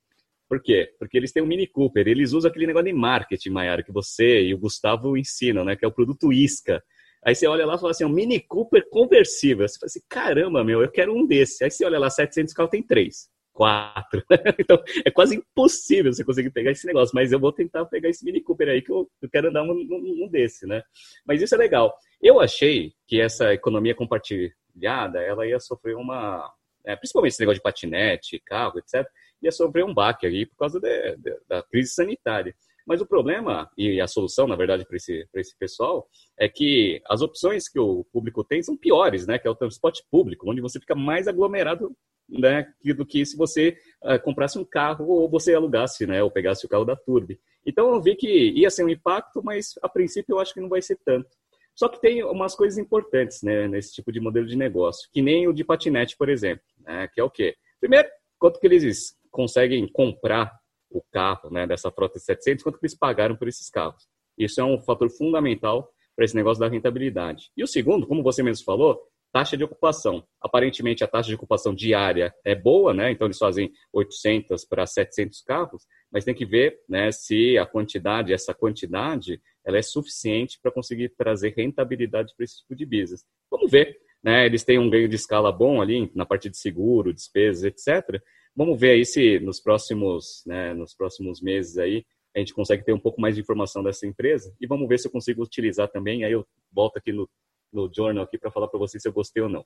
[0.49, 0.91] por quê?
[0.99, 4.45] Porque eles têm um Mini Cooper, eles usam aquele negócio de marketing, Maiara, que você
[4.45, 5.77] e o Gustavo ensinam, né?
[5.77, 6.83] Que é o produto Isca.
[7.25, 9.67] Aí você olha lá e fala assim, um Mini Cooper conversível.
[9.67, 11.65] Você fala assim, caramba, meu, eu quero um desse.
[11.65, 14.25] Aí você olha lá, 700 carro tem três, quatro.
[14.59, 17.15] então, é quase impossível você conseguir pegar esse negócio.
[17.15, 19.73] Mas eu vou tentar pegar esse Mini Cooper aí, que eu, eu quero dar um,
[19.73, 20.83] um, um, desse, né?
[21.27, 21.95] Mas isso é legal.
[22.23, 26.53] Eu achei que essa economia compartilhada, ela ia sofrer uma...
[26.85, 29.07] É, principalmente esse negócio de patinete, carro, etc.,
[29.43, 32.55] ia sofrer um baque aí por causa de, de, da crise sanitária.
[32.89, 37.21] Mas o problema, e a solução, na verdade, para esse, esse pessoal, é que as
[37.21, 39.39] opções que o público tem são piores, né?
[39.39, 41.95] Que é o transporte público, onde você fica mais aglomerado
[42.27, 46.23] né, do que se você uh, comprasse um carro ou você alugasse, né?
[46.23, 47.39] Ou pegasse o carro da Turbi.
[47.67, 50.71] Então eu vi que ia ser um impacto, mas a princípio eu acho que não
[50.71, 51.29] vai ser tanto.
[51.75, 55.47] Só que tem umas coisas importantes né, nesse tipo de modelo de negócio, que nem
[55.47, 57.55] o de patinete, por exemplo, né, que é o quê?
[57.79, 60.59] Primeiro, quanto que eles conseguem comprar
[60.91, 64.09] o carro né, dessa frota de 700, quanto que eles pagaram por esses carros.
[64.37, 67.51] Isso é um fator fundamental para esse negócio da rentabilidade.
[67.57, 69.01] E o segundo, como você mesmo falou,
[69.33, 70.25] taxa de ocupação.
[70.41, 73.11] Aparentemente, a taxa de ocupação diária é boa, né?
[73.11, 78.33] Então, eles fazem 800 para 700 carros, mas tem que ver né, se a quantidade,
[78.33, 83.25] essa quantidade, ela é suficiente para conseguir trazer rentabilidade para esse tipo de business.
[83.51, 83.97] Vamos ver.
[84.23, 84.47] Né?
[84.47, 88.21] Eles têm um ganho de escala bom ali na parte de seguro, despesas, etc.
[88.59, 92.93] Vamos ver aí se nos próximos, né, nos próximos meses aí a gente consegue ter
[92.93, 96.25] um pouco mais de informação dessa empresa e vamos ver se eu consigo utilizar também.
[96.25, 97.31] Aí eu volto aqui no,
[97.73, 99.65] no Journal aqui para falar para vocês se eu gostei ou não.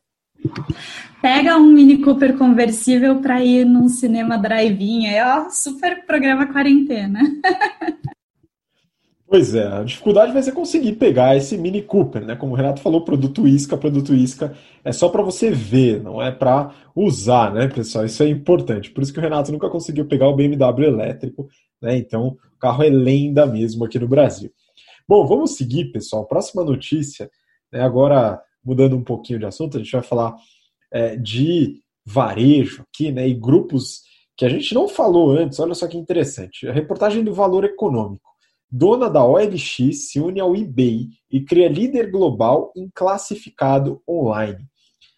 [1.22, 7.20] Pega um Mini Cooper conversível para ir num cinema drive-in, é ó, super programa quarentena.
[9.32, 12.36] Pois é, a dificuldade vai ser conseguir pegar esse Mini Cooper, né?
[12.36, 16.30] Como o Renato falou, produto isca, produto isca é só para você ver, não é
[16.30, 18.04] para usar, né, pessoal?
[18.04, 18.90] Isso é importante.
[18.90, 21.48] Por isso que o Renato nunca conseguiu pegar o BMW elétrico,
[21.80, 21.96] né?
[21.96, 24.52] Então, o carro é lenda mesmo aqui no Brasil.
[25.08, 26.26] Bom, vamos seguir, pessoal.
[26.26, 27.30] Próxima notícia,
[27.72, 27.80] né?
[27.80, 30.36] Agora mudando um pouquinho de assunto, a gente vai falar
[30.92, 33.26] é, de varejo aqui, né?
[33.26, 34.02] E grupos
[34.36, 35.58] que a gente não falou antes.
[35.58, 36.68] Olha só que interessante.
[36.68, 38.31] A reportagem do Valor Econômico
[38.72, 44.66] dona da OLX, se une ao eBay e cria líder global em classificado online.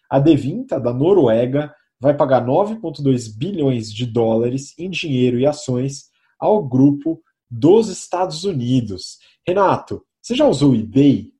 [0.09, 6.67] A Devinta, da Noruega, vai pagar 9,2 bilhões de dólares em dinheiro e ações ao
[6.67, 9.19] grupo dos Estados Unidos.
[9.47, 11.31] Renato, você já usou o eBay?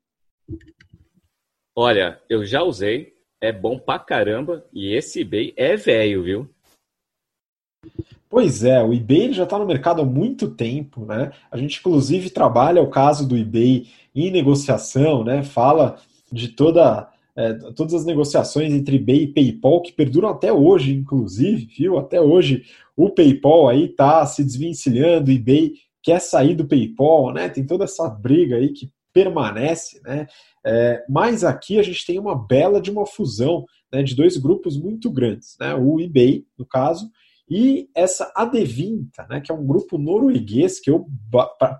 [1.75, 6.55] Olha, eu já usei, é bom pra caramba e esse eBay é velho, viu?
[8.29, 11.31] Pois é, o eBay já está no mercado há muito tempo, né?
[11.51, 15.43] A gente inclusive trabalha o caso do eBay em negociação, né?
[15.43, 15.97] Fala
[16.31, 21.67] de toda é, todas as negociações entre eBay e PayPal que perduram até hoje, inclusive,
[21.77, 21.97] viu?
[21.97, 22.63] Até hoje
[22.95, 27.49] o PayPal aí está se desvencilhando, o eBay quer sair do PayPal, né?
[27.49, 30.27] Tem toda essa briga aí que permanece, né?
[30.65, 34.77] É, mas aqui a gente tem uma bela de uma fusão né, de dois grupos
[34.77, 35.75] muito grandes, né?
[35.75, 37.09] O eBay, no caso,
[37.49, 41.05] e essa Adevinta, né, que é um grupo norueguês que eu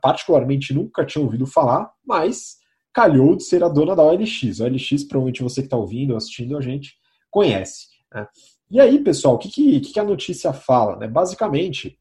[0.02, 2.58] particularmente nunca tinha ouvido falar, mas
[2.94, 4.62] calhou de ser a dona da OLX.
[4.62, 6.94] A OLX, provavelmente você que está ouvindo, assistindo a gente,
[7.32, 7.88] conhece.
[8.14, 8.28] Né?
[8.70, 10.98] E aí, pessoal, o que, que, que, a notícia fala?
[10.98, 11.08] Né?
[11.08, 11.98] Basicamente,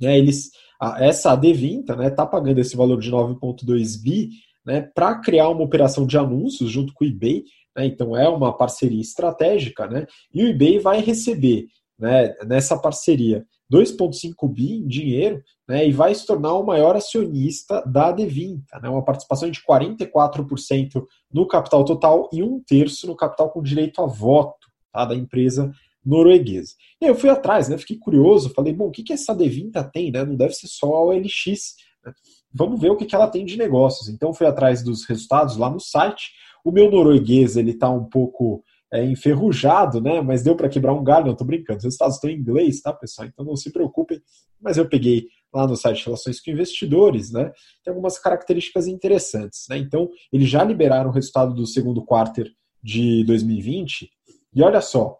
[0.00, 0.50] né, eles,
[0.80, 4.30] a, essa Advinta está né, tá pagando esse valor de 9,2 bi
[4.66, 7.44] né, para criar uma operação de anúncios junto com o eBay.
[7.76, 11.68] Né, então é uma parceria estratégica, né, e o eBay vai receber
[11.98, 17.82] né, nessa parceria 2,5 bi em dinheiro né, e vai se tornar o maior acionista
[17.84, 23.50] da Advinta, né, uma participação de 44% no capital total e um terço no capital
[23.50, 25.72] com direito a voto tá, da empresa
[26.04, 26.74] norueguesa.
[27.00, 29.82] E aí eu fui atrás, né, fiquei curioso, falei, bom, o que, que essa Advinta
[29.82, 30.12] tem?
[30.12, 30.24] Né?
[30.24, 31.74] Não deve ser só a OLX.
[32.04, 32.12] Né?
[32.54, 34.08] Vamos ver o que, que ela tem de negócios.
[34.08, 36.30] Então fui atrás dos resultados lá no site.
[36.64, 40.20] O meu norueguês ele está um pouco é, enferrujado, né?
[40.20, 41.78] Mas deu para quebrar um galho, não estou brincando.
[41.78, 43.28] Os resultados estão em inglês, tá, pessoal?
[43.28, 44.20] Então não se preocupem.
[44.60, 47.50] Mas eu peguei lá no site Relações com Investidores, né?
[47.84, 49.78] Tem algumas características interessantes, né?
[49.78, 52.50] Então, eles já liberaram o resultado do segundo quarter
[52.82, 54.10] de 2020
[54.54, 55.18] e olha só,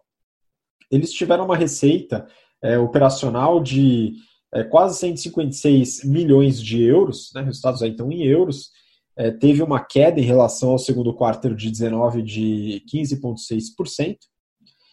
[0.89, 2.27] eles tiveram uma receita
[2.63, 4.13] é, operacional de
[4.53, 7.41] é, quase 156 milhões de euros, né?
[7.41, 8.69] Resultados aí estão em euros
[9.17, 14.17] é, teve uma queda em relação ao segundo quarto de 19 de 15,6%.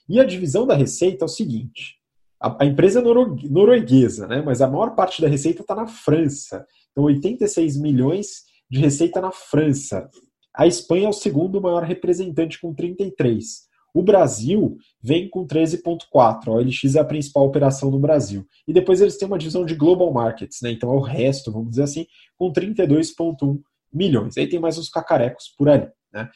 [0.08, 1.96] E a divisão da receita é o seguinte:
[2.40, 6.66] a, a empresa é norueguesa, né, mas a maior parte da receita está na França.
[6.90, 10.08] Então, 86 milhões de receita na França.
[10.56, 13.64] A Espanha é o segundo maior representante, com 33.
[13.92, 16.48] O Brasil vem com 13,4.
[16.48, 18.46] A OLX é a principal operação no Brasil.
[18.66, 20.70] E depois eles têm uma divisão de global markets, né?
[20.70, 22.06] então é o resto, vamos dizer assim,
[22.37, 23.60] com 32,1
[23.94, 24.37] milhões.
[24.37, 25.88] Aí tem mais uns cacarecos por ali.
[26.12, 26.28] Né?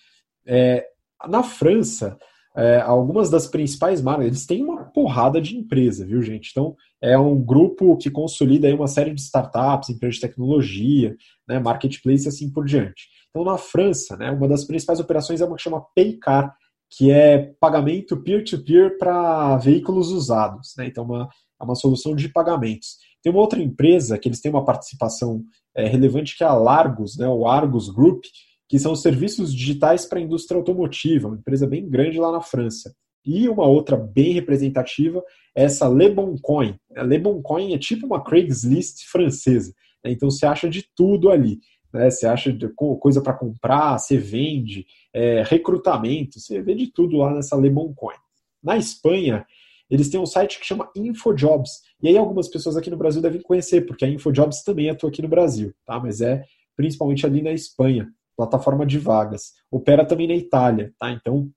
[0.47, 0.87] É,
[1.27, 2.17] na França,
[2.57, 6.51] é, algumas das principais marcas, eles têm uma porrada de empresa, viu, gente?
[6.51, 11.17] Então, é um grupo que consolida aí uma série de startups, empresas de tecnologia,
[11.47, 13.09] né, marketplace e assim por diante.
[13.31, 16.53] Então, na França, né, uma das principais operações é uma que chama Paycar,
[16.91, 20.75] que é pagamento peer-to-peer para veículos usados.
[20.77, 20.87] Né?
[20.87, 21.29] Então, uma,
[21.61, 22.97] é uma solução de pagamentos.
[23.23, 25.43] Tem uma outra empresa que eles têm uma participação
[25.77, 28.25] é, relevante que é a Largus, né, o Argus Group,
[28.69, 32.95] que são serviços digitais para a indústria automotiva, uma empresa bem grande lá na França.
[33.25, 35.23] E uma outra bem representativa
[35.55, 36.77] é essa Le Bon Coin.
[36.97, 39.73] A Le Bon Coin é tipo uma Craigslist francesa.
[40.05, 40.13] Né?
[40.13, 41.59] Então você acha de tudo ali.
[41.93, 42.11] Né?
[42.11, 42.57] Você acha
[43.01, 47.93] coisa para comprar, você vende, é, recrutamento, você vê de tudo lá nessa Le Bon
[47.95, 48.17] Coin.
[48.63, 49.47] Na Espanha,
[49.91, 51.71] eles têm um site que chama InfoJobs.
[52.03, 55.23] E aí algumas pessoas aqui no Brasil devem conhecer, porque a InfoJobs também atua aqui
[55.23, 55.99] no Brasil, tá?
[55.99, 56.45] Mas é
[56.77, 59.55] principalmente ali na Espanha, plataforma de vagas.
[59.71, 61.11] Opera também na Itália, tá?
[61.11, 61.51] Então,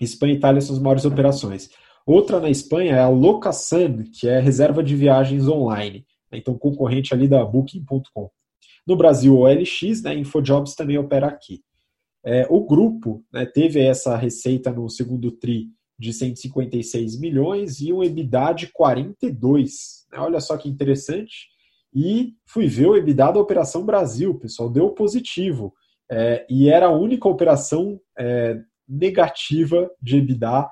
[0.00, 1.70] Espanha e Itália são as maiores operações.
[2.04, 6.38] Outra na Espanha é a Locasan, que é reserva de viagens online, né?
[6.38, 8.28] então concorrente ali da Booking.com.
[8.86, 11.62] No Brasil, o OLX, né, InfoJobs também opera aqui.
[12.24, 15.68] É, o grupo né, teve essa receita no segundo TRI
[16.02, 20.04] de 156 milhões e um EBITDA de 42.
[20.10, 20.18] Né?
[20.18, 21.46] Olha só que interessante.
[21.94, 25.72] E fui ver o EBITDA da Operação Brasil, pessoal, deu positivo.
[26.10, 30.68] É, e era a única operação é, negativa de EBITDA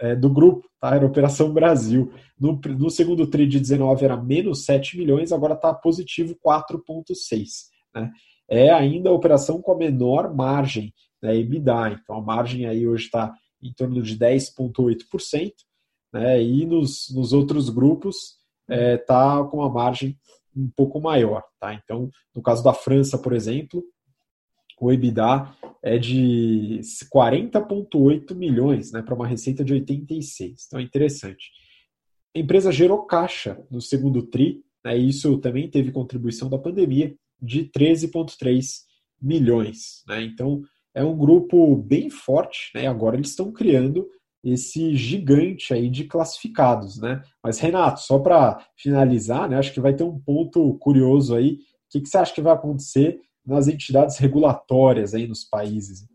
[0.00, 0.96] é, do grupo, tá?
[0.96, 2.12] Era a Operação Brasil.
[2.38, 7.68] No, no segundo TRI de 19 era menos 7 milhões, agora está positivo 4,6.
[7.94, 8.10] Né?
[8.48, 10.92] É ainda a operação com a menor margem,
[11.22, 12.00] né, EBITDA.
[12.02, 15.52] Então a margem aí hoje está em torno de 10,8%,
[16.12, 18.36] né, e nos, nos outros grupos
[18.68, 20.18] está é, tá com uma margem
[20.54, 21.42] um pouco maior.
[21.58, 21.74] Tá?
[21.74, 23.82] Então, no caso da França, por exemplo,
[24.80, 26.80] o EBITDA é de
[27.12, 30.66] 40,8 milhões né, para uma receita de 86.
[30.66, 31.50] Então é interessante.
[32.34, 37.14] A empresa gerou caixa no segundo TRI, né, e isso também teve contribuição da pandemia,
[37.40, 38.82] de 13,3
[39.20, 40.02] milhões.
[40.06, 40.22] Né?
[40.22, 40.62] Então,
[40.94, 42.86] é um grupo bem forte, né?
[42.86, 44.08] Agora eles estão criando
[44.44, 47.22] esse gigante aí de classificados, né?
[47.42, 49.56] Mas Renato, só para finalizar, né?
[49.56, 51.54] Acho que vai ter um ponto curioso aí.
[51.54, 51.58] O
[51.90, 56.06] que, que você acha que vai acontecer nas entidades regulatórias aí nos países?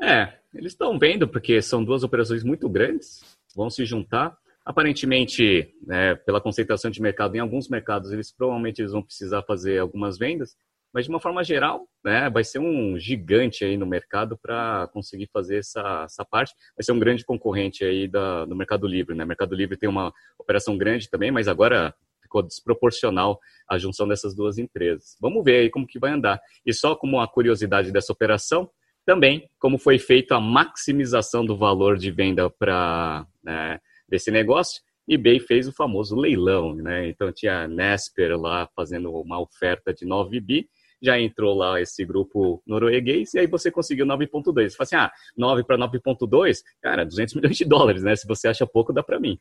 [0.00, 3.20] É, eles estão vendo porque são duas operações muito grandes,
[3.54, 4.36] vão se juntar.
[4.64, 9.78] Aparentemente, né, pela concentração de mercado em alguns mercados, eles provavelmente eles vão precisar fazer
[9.78, 10.56] algumas vendas.
[10.92, 15.28] Mas de uma forma geral, né, vai ser um gigante aí no mercado para conseguir
[15.32, 16.54] fazer essa, essa parte.
[16.76, 19.24] Vai ser um grande concorrente aí da, do Mercado Livre, né?
[19.24, 24.58] Mercado Livre tem uma operação grande também, mas agora ficou desproporcional a junção dessas duas
[24.58, 25.16] empresas.
[25.20, 26.40] Vamos ver aí como que vai andar.
[26.64, 28.70] E só como uma curiosidade dessa operação,
[29.04, 35.40] também como foi feita a maximização do valor de venda para né, desse negócio, eBay
[35.40, 37.08] fez o famoso leilão, né?
[37.08, 40.68] Então tinha a Nesper lá fazendo uma oferta de 9 bi
[41.02, 44.70] já entrou lá esse grupo norueguês, e aí você conseguiu 9.2.
[44.70, 48.16] Você fala assim, ah, 9 para 9.2, cara, 200 milhões de dólares, né?
[48.16, 49.38] Se você acha pouco, dá para mim.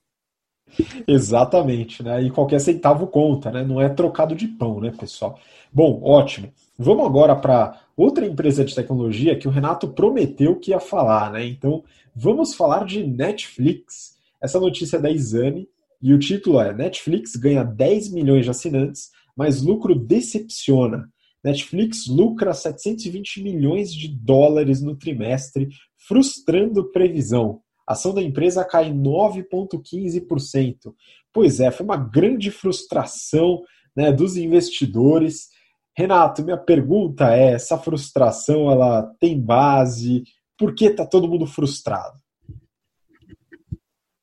[1.08, 2.22] Exatamente, né?
[2.24, 3.64] E qualquer centavo conta, né?
[3.64, 5.40] Não é trocado de pão, né, pessoal?
[5.72, 6.52] Bom, ótimo.
[6.78, 11.46] Vamos agora para outra empresa de tecnologia que o Renato prometeu que ia falar, né?
[11.46, 11.84] Então,
[12.16, 14.18] vamos falar de Netflix.
[14.42, 15.68] Essa notícia é da Exame
[16.02, 21.10] e o título é Netflix ganha 10 milhões de assinantes, mas lucro decepciona.
[21.48, 25.70] Netflix lucra 720 milhões de dólares no trimestre,
[26.08, 27.62] frustrando previsão.
[27.88, 30.94] A ação da empresa cai 9,15%.
[31.32, 33.64] Pois é, foi uma grande frustração
[33.96, 35.48] né, dos investidores.
[35.96, 40.24] Renato, minha pergunta é: essa frustração ela tem base?
[40.58, 42.20] Por que está todo mundo frustrado?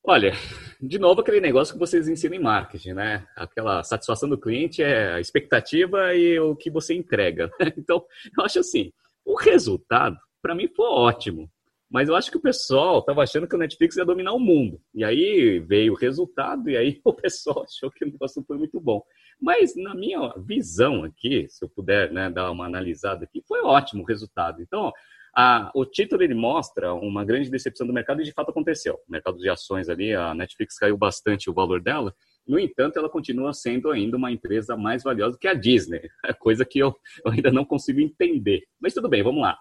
[0.07, 0.33] Olha,
[0.79, 3.27] de novo aquele negócio que vocês ensinam em marketing, né?
[3.35, 7.51] Aquela satisfação do cliente é a expectativa e o que você entrega.
[7.79, 8.05] Então,
[8.37, 8.93] eu acho assim,
[9.25, 11.51] o resultado para mim foi ótimo.
[11.91, 14.79] Mas eu acho que o pessoal estava achando que o Netflix ia dominar o mundo.
[14.95, 18.79] E aí veio o resultado, e aí o pessoal achou que o negócio foi muito
[18.79, 19.03] bom.
[19.41, 24.03] Mas na minha visão aqui, se eu puder né, dar uma analisada aqui, foi ótimo
[24.03, 24.61] o resultado.
[24.61, 24.93] Então,
[25.37, 28.95] a, o título ele mostra uma grande decepção do mercado e de fato aconteceu.
[29.09, 32.15] O mercado de ações ali, a Netflix caiu bastante o valor dela.
[32.47, 36.03] No entanto, ela continua sendo ainda uma empresa mais valiosa que a Disney,
[36.39, 38.63] coisa que eu, eu ainda não consigo entender.
[38.81, 39.59] Mas tudo bem, vamos lá.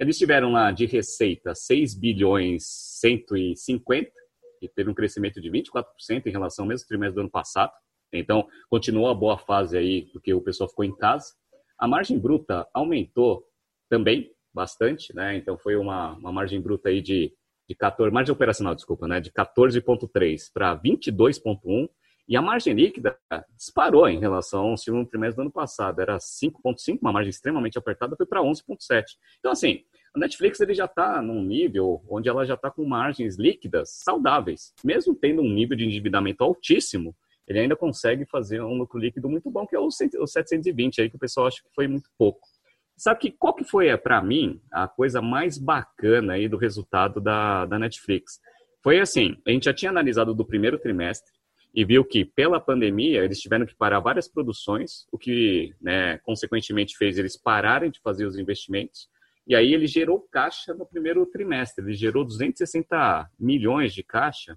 [0.00, 2.64] Eles tiveram lá de receita 6 bilhões
[3.00, 4.10] 150,
[4.62, 5.84] e teve um crescimento de 24%
[6.26, 7.72] em relação ao mesmo trimestre do ano passado.
[8.12, 11.34] Então, continuou a boa fase aí, porque o pessoal ficou em casa.
[11.78, 13.44] A margem bruta aumentou
[13.88, 15.36] também bastante, né?
[15.36, 17.32] Então, foi uma, uma margem bruta aí de,
[17.68, 19.20] de 14, margem operacional, desculpa, né?
[19.20, 21.88] De 14,3 para 22,1.
[22.28, 23.18] E a margem líquida
[23.56, 26.00] disparou em relação ao segundo trimestre do ano passado.
[26.00, 29.04] Era 5,5, uma margem extremamente apertada, foi para 11,7.
[29.38, 29.82] Então, assim,
[30.14, 34.72] a Netflix ele já está num nível onde ela já está com margens líquidas saudáveis.
[34.84, 37.14] Mesmo tendo um nível de endividamento altíssimo,
[37.46, 41.16] ele ainda consegue fazer um lucro líquido muito bom, que é o 720 aí, que
[41.16, 42.46] o pessoal acha que foi muito pouco.
[42.96, 47.66] Sabe que qual que foi, para mim, a coisa mais bacana aí do resultado da,
[47.66, 48.40] da Netflix?
[48.82, 51.32] Foi assim, a gente já tinha analisado do primeiro trimestre
[51.74, 56.96] e viu que, pela pandemia, eles tiveram que parar várias produções, o que, né, consequentemente,
[56.96, 59.08] fez eles pararem de fazer os investimentos
[59.46, 64.56] e aí ele gerou caixa no primeiro trimestre, ele gerou 260 milhões de caixa,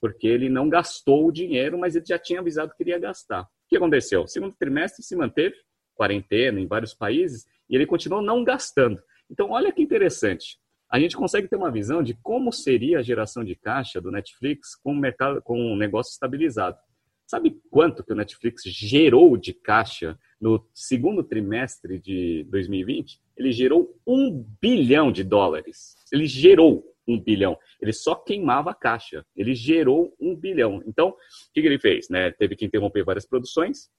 [0.00, 3.42] porque ele não gastou o dinheiro, mas ele já tinha avisado que iria gastar.
[3.42, 4.22] O que aconteceu?
[4.22, 5.54] O segundo trimestre se manteve,
[5.94, 9.02] quarentena em vários países, e ele continuou não gastando.
[9.30, 10.58] Então, olha que interessante.
[10.90, 14.76] A gente consegue ter uma visão de como seria a geração de caixa do Netflix
[14.76, 16.76] com o mercado, com um negócio estabilizado.
[17.26, 23.18] Sabe quanto que o Netflix gerou de caixa no segundo trimestre de 2020?
[23.36, 25.96] Ele gerou um bilhão de dólares.
[26.12, 27.58] Ele gerou um bilhão.
[27.80, 29.24] Ele só queimava a caixa.
[29.34, 30.82] Ele gerou um bilhão.
[30.86, 31.16] Então, o
[31.52, 32.08] que, que ele fez?
[32.10, 32.30] Né?
[32.30, 33.90] Teve que interromper várias produções.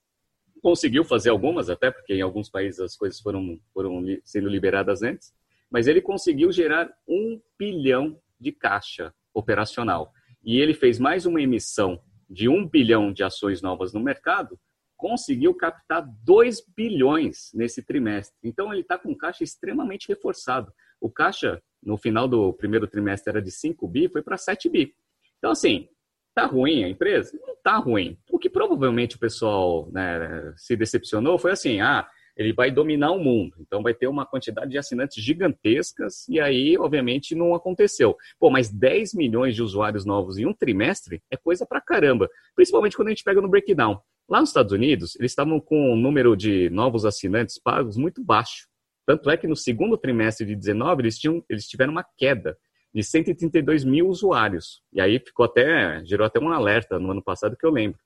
[0.66, 5.32] Conseguiu fazer algumas, até porque em alguns países as coisas foram, foram sendo liberadas antes.
[5.70, 10.12] Mas ele conseguiu gerar um bilhão de caixa operacional.
[10.42, 14.58] E ele fez mais uma emissão de um bilhão de ações novas no mercado,
[14.96, 18.36] conseguiu captar 2 bilhões nesse trimestre.
[18.42, 20.72] Então, ele está com caixa extremamente reforçado.
[21.00, 24.92] O caixa, no final do primeiro trimestre, era de 5 bi, foi para 7 bi.
[25.38, 25.88] Então, assim,
[26.36, 27.32] tá ruim a empresa?
[27.46, 28.18] Não tá ruim.
[28.30, 32.06] O que provavelmente o pessoal né, se decepcionou foi assim, ah,
[32.36, 33.56] ele vai dominar o mundo.
[33.58, 38.14] Então vai ter uma quantidade de assinantes gigantescas e aí, obviamente, não aconteceu.
[38.38, 42.28] Pô, mas 10 milhões de usuários novos em um trimestre é coisa pra caramba.
[42.54, 43.98] Principalmente quando a gente pega no breakdown.
[44.28, 48.66] Lá nos Estados Unidos, eles estavam com um número de novos assinantes pagos muito baixo.
[49.06, 52.58] Tanto é que no segundo trimestre de 19 eles, tinham, eles tiveram uma queda
[52.96, 54.80] de 132 mil usuários.
[54.90, 58.00] E aí ficou até, gerou até um alerta no ano passado que eu lembro.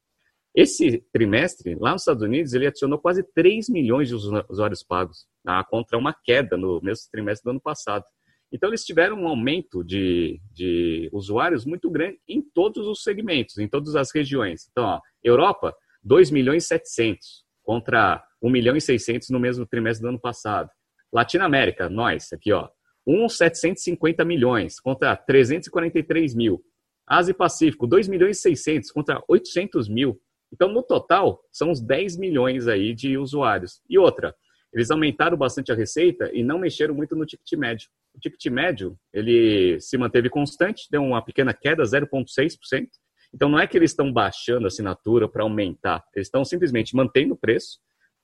[0.53, 5.63] Esse trimestre, lá nos Estados Unidos, ele adicionou quase 3 milhões de usuários pagos, tá?
[5.63, 8.05] contra uma queda no mesmo trimestre do ano passado.
[8.51, 13.69] Então, eles tiveram um aumento de, de usuários muito grande em todos os segmentos, em
[13.69, 14.67] todas as regiões.
[14.73, 15.73] Então, ó, Europa,
[16.03, 20.69] 2 milhões e 700, contra 1 milhão e 600 no mesmo trimestre do ano passado.
[21.13, 22.69] Latinoamérica, nós, aqui, ó,
[23.07, 26.63] 1,750 milhões contra 343 mil.
[27.07, 30.21] Ásia e Pacífico, 2 milhões e 600 contra 800 mil.
[30.53, 33.81] Então, no total, são uns 10 milhões aí de usuários.
[33.89, 34.35] E outra,
[34.73, 37.89] eles aumentaram bastante a receita e não mexeram muito no ticket médio.
[38.15, 42.87] O ticket médio, ele se manteve constante, deu uma pequena queda, 0,6%.
[43.35, 47.35] Então, não é que eles estão baixando a assinatura para aumentar, eles estão simplesmente mantendo
[47.35, 47.79] o preço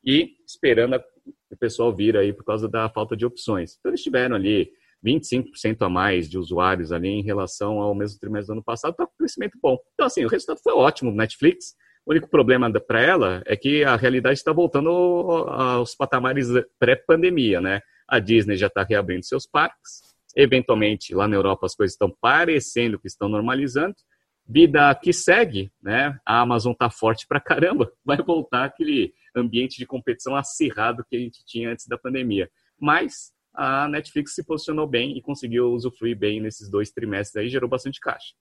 [0.05, 1.01] e esperando
[1.51, 3.77] o pessoal vir aí por causa da falta de opções.
[3.79, 4.71] Então, eles tiveram ali
[5.05, 9.07] 25% a mais de usuários ali em relação ao mesmo trimestre do ano passado, está
[9.07, 9.79] com um crescimento bom.
[9.95, 11.75] Então, assim, o resultado foi ótimo do Netflix.
[12.05, 16.49] O único problema para ela é que a realidade está voltando aos patamares
[16.79, 17.81] pré-pandemia, né?
[18.09, 20.15] A Disney já está reabrindo seus parques.
[20.37, 23.97] Eventualmente, lá na Europa, as coisas estão parecendo que estão normalizando.
[24.49, 26.19] Vida que segue, né?
[26.25, 27.91] A Amazon está forte para caramba.
[28.05, 32.49] Vai voltar aquele ambiente de competição acirrado que a gente tinha antes da pandemia.
[32.79, 37.69] Mas a Netflix se posicionou bem e conseguiu usufruir bem nesses dois trimestres aí, gerou
[37.69, 38.35] bastante caixa.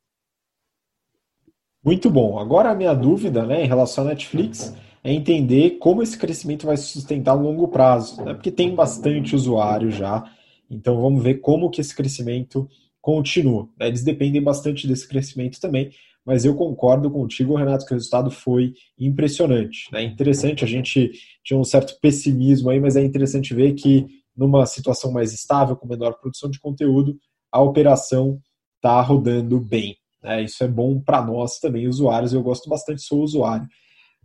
[1.83, 2.37] Muito bom.
[2.39, 6.75] Agora a minha dúvida, né, em relação à Netflix, é entender como esse crescimento vai
[6.77, 8.33] se sustentar a longo prazo, né?
[8.33, 10.23] Porque tem bastante usuário já.
[10.69, 12.67] Então vamos ver como que esse crescimento
[13.05, 13.69] continua.
[13.79, 13.87] Né?
[13.87, 15.91] Eles dependem bastante desse crescimento também,
[16.25, 19.87] mas eu concordo contigo, Renato, que o resultado foi impressionante.
[19.93, 20.03] É né?
[20.03, 21.11] interessante, a gente
[21.43, 25.87] tinha um certo pessimismo aí, mas é interessante ver que numa situação mais estável, com
[25.87, 27.15] menor produção de conteúdo,
[27.51, 28.39] a operação
[28.77, 29.95] está rodando bem.
[30.23, 30.43] Né?
[30.43, 32.33] Isso é bom para nós também, usuários.
[32.33, 33.67] Eu gosto bastante, sou usuário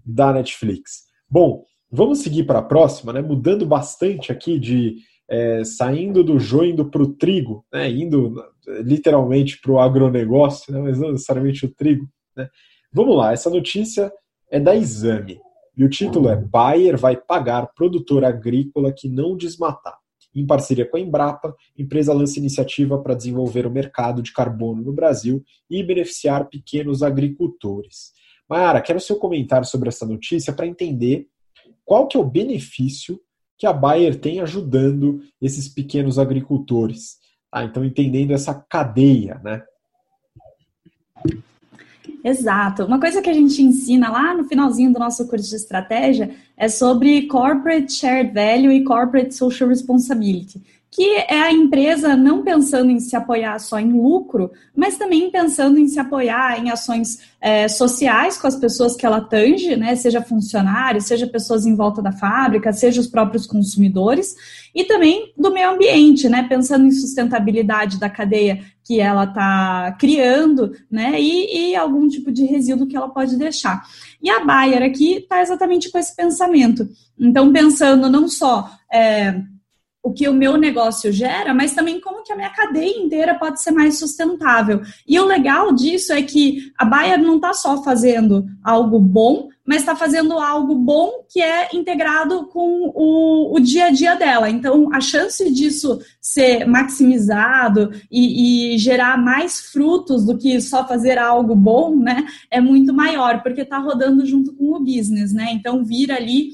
[0.03, 1.03] da Netflix.
[1.29, 3.21] Bom, vamos seguir para a próxima, né?
[3.21, 4.97] mudando bastante aqui de
[5.31, 7.89] é, saindo do joio indo para o trigo, né?
[7.89, 8.35] indo
[8.83, 10.81] literalmente para o agronegócio, né?
[10.81, 12.09] mas não necessariamente o trigo.
[12.37, 12.49] Né?
[12.93, 14.13] Vamos lá, essa notícia
[14.51, 15.41] é da Exame.
[15.77, 19.97] E o título é Bayer vai pagar produtor agrícola que não desmatar.
[20.35, 24.83] Em parceria com a Embrapa, a empresa lança iniciativa para desenvolver o mercado de carbono
[24.83, 28.13] no Brasil e beneficiar pequenos agricultores.
[28.49, 31.29] Mara, quero seu comentário sobre essa notícia para entender
[31.85, 33.21] qual que é o benefício
[33.61, 37.19] que a Bayer tem ajudando esses pequenos agricultores.
[37.53, 39.63] Ah, então, entendendo essa cadeia, né?
[42.25, 42.87] Exato.
[42.87, 46.71] Uma coisa que a gente ensina lá no finalzinho do nosso curso de estratégia é
[46.71, 52.99] sobre Corporate Shared Value e Corporate Social Responsibility, que é a empresa não pensando em
[52.99, 58.37] se apoiar só em lucro, mas também pensando em se apoiar em ações é, sociais
[58.37, 62.73] com as pessoas que ela tange, né, seja funcionários, seja pessoas em volta da fábrica,
[62.73, 64.35] seja os próprios consumidores,
[64.75, 70.73] e também do meio ambiente, né, pensando em sustentabilidade da cadeia que ela está criando,
[70.91, 73.85] né, e, e, algum tipo de resíduo que ela pode deixar.
[74.21, 76.89] E a Bayer aqui está exatamente com esse pensamento.
[77.17, 79.41] Então, pensando não só é,
[80.03, 83.63] o que o meu negócio gera, mas também como que a minha cadeia inteira pode
[83.63, 84.81] ser mais sustentável.
[85.07, 89.81] E o legal disso é que a Bayer não está só fazendo algo bom, mas
[89.81, 94.49] está fazendo algo bom que é integrado com o, o, dia a dia dela.
[94.49, 101.19] Então, a chance disso ser maximizado e, e gerar mais frutos do que só fazer
[101.19, 105.51] algo bom, né, é muito maior, porque está rodando junto com o business, né?
[105.53, 106.51] Então, vira ali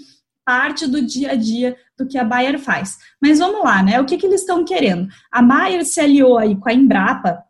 [0.47, 2.97] parte do dia a dia do que a Bayer faz.
[3.21, 4.01] Mas vamos lá, né?
[4.01, 5.09] O que, que eles estão querendo?
[5.31, 7.43] A Bayer se aliou aí com a Embrapa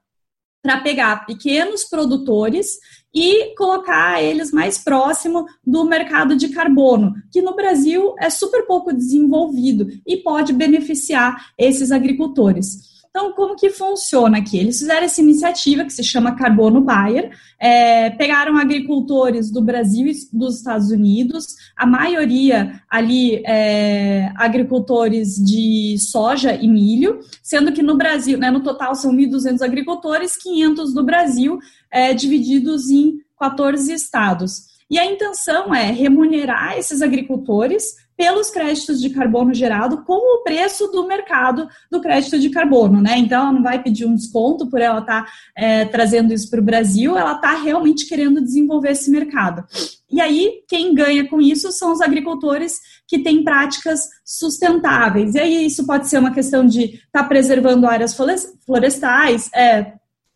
[0.63, 2.79] para pegar pequenos produtores
[3.15, 8.93] e colocar eles mais próximo do mercado de carbono, que no Brasil é super pouco
[8.93, 12.96] desenvolvido e pode beneficiar esses agricultores.
[13.17, 14.59] Então, como que funciona aqui?
[14.59, 20.13] Eles fizeram essa iniciativa que se chama Carbono Buyer, é, pegaram agricultores do Brasil e
[20.31, 27.97] dos Estados Unidos, a maioria ali é, agricultores de soja e milho, sendo que no
[27.97, 31.59] Brasil, né, no total são 1.200 agricultores, 500 do Brasil,
[31.91, 34.77] é, divididos em 14 estados.
[34.91, 40.89] E a intenção é remunerar esses agricultores pelos créditos de carbono gerado com o preço
[40.89, 43.19] do mercado do crédito de carbono, né?
[43.19, 46.61] Então, ela não vai pedir um desconto por ela estar tá, é, trazendo isso para
[46.61, 49.65] o Brasil, ela está realmente querendo desenvolver esse mercado.
[50.11, 55.35] E aí, quem ganha com isso são os agricultores que têm práticas sustentáveis.
[55.35, 58.17] E aí, isso pode ser uma questão de estar tá preservando áreas
[58.65, 59.93] florestais, é,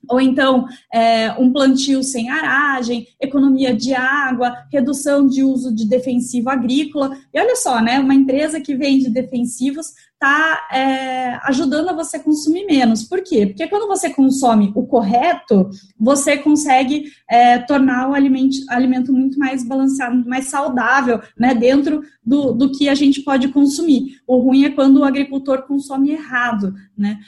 [0.09, 6.51] ou então é, um plantio sem aragem, economia de água, redução de uso de defensivo
[6.51, 7.17] agrícola.
[7.33, 12.67] E olha só, né, uma empresa que vende defensivos está é, ajudando a você consumir
[12.67, 13.03] menos.
[13.05, 13.47] Por quê?
[13.47, 19.67] Porque quando você consome o correto, você consegue é, tornar o alimento, alimento muito mais
[19.67, 24.21] balanceado, mais saudável, né, dentro do, do que a gente pode consumir.
[24.27, 27.19] O ruim é quando o agricultor consome errado, né?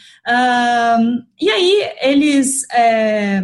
[1.01, 3.43] Um, e aí eles é,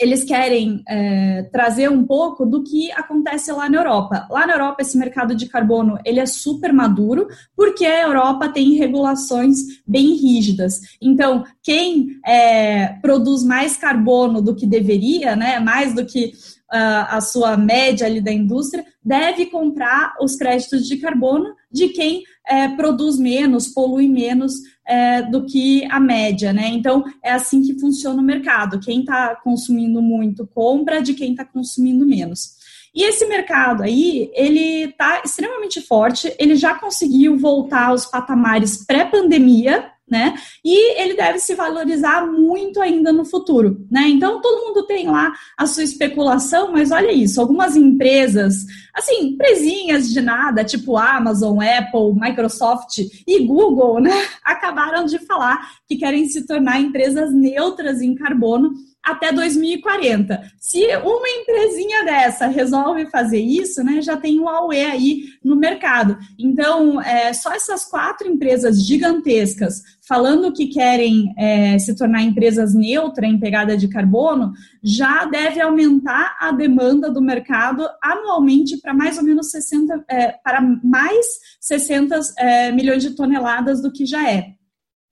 [0.00, 4.26] eles querem é, trazer um pouco do que acontece lá na Europa.
[4.30, 8.72] Lá na Europa, esse mercado de carbono ele é super maduro, porque a Europa tem
[8.76, 10.80] regulações bem rígidas.
[11.02, 16.32] Então, quem é, produz mais carbono do que deveria, né, mais do que
[16.70, 22.22] a, a sua média ali da indústria, deve comprar os créditos de carbono de quem
[22.46, 24.54] é, produz menos, polui menos
[24.86, 26.68] é, do que a média, né?
[26.68, 28.80] Então, é assim que funciona o mercado.
[28.80, 32.60] Quem está consumindo muito compra de quem está consumindo menos.
[32.94, 39.88] E esse mercado aí, ele está extremamente forte, ele já conseguiu voltar aos patamares pré-pandemia,
[40.10, 40.34] né?
[40.64, 44.08] E ele deve se valorizar muito ainda no futuro, né?
[44.08, 50.08] Então todo mundo tem lá a sua especulação, mas olha isso, algumas empresas, assim, empresinhas
[50.08, 54.12] de nada, tipo Amazon, Apple, Microsoft e Google, né,
[54.44, 58.72] acabaram de falar que querem se tornar empresas neutras em carbono
[59.04, 60.42] até 2040.
[60.58, 66.18] Se uma empresinha dessa resolve fazer isso, né, já tem o Huawei aí no mercado.
[66.38, 73.30] Então, é, só essas quatro empresas gigantescas falando que querem é, se tornar empresas neutras
[73.30, 79.24] em pegada de carbono, já deve aumentar a demanda do mercado anualmente para mais ou
[79.24, 81.26] menos 60, é, para mais
[81.60, 84.59] 60 é, milhões de toneladas do que já é.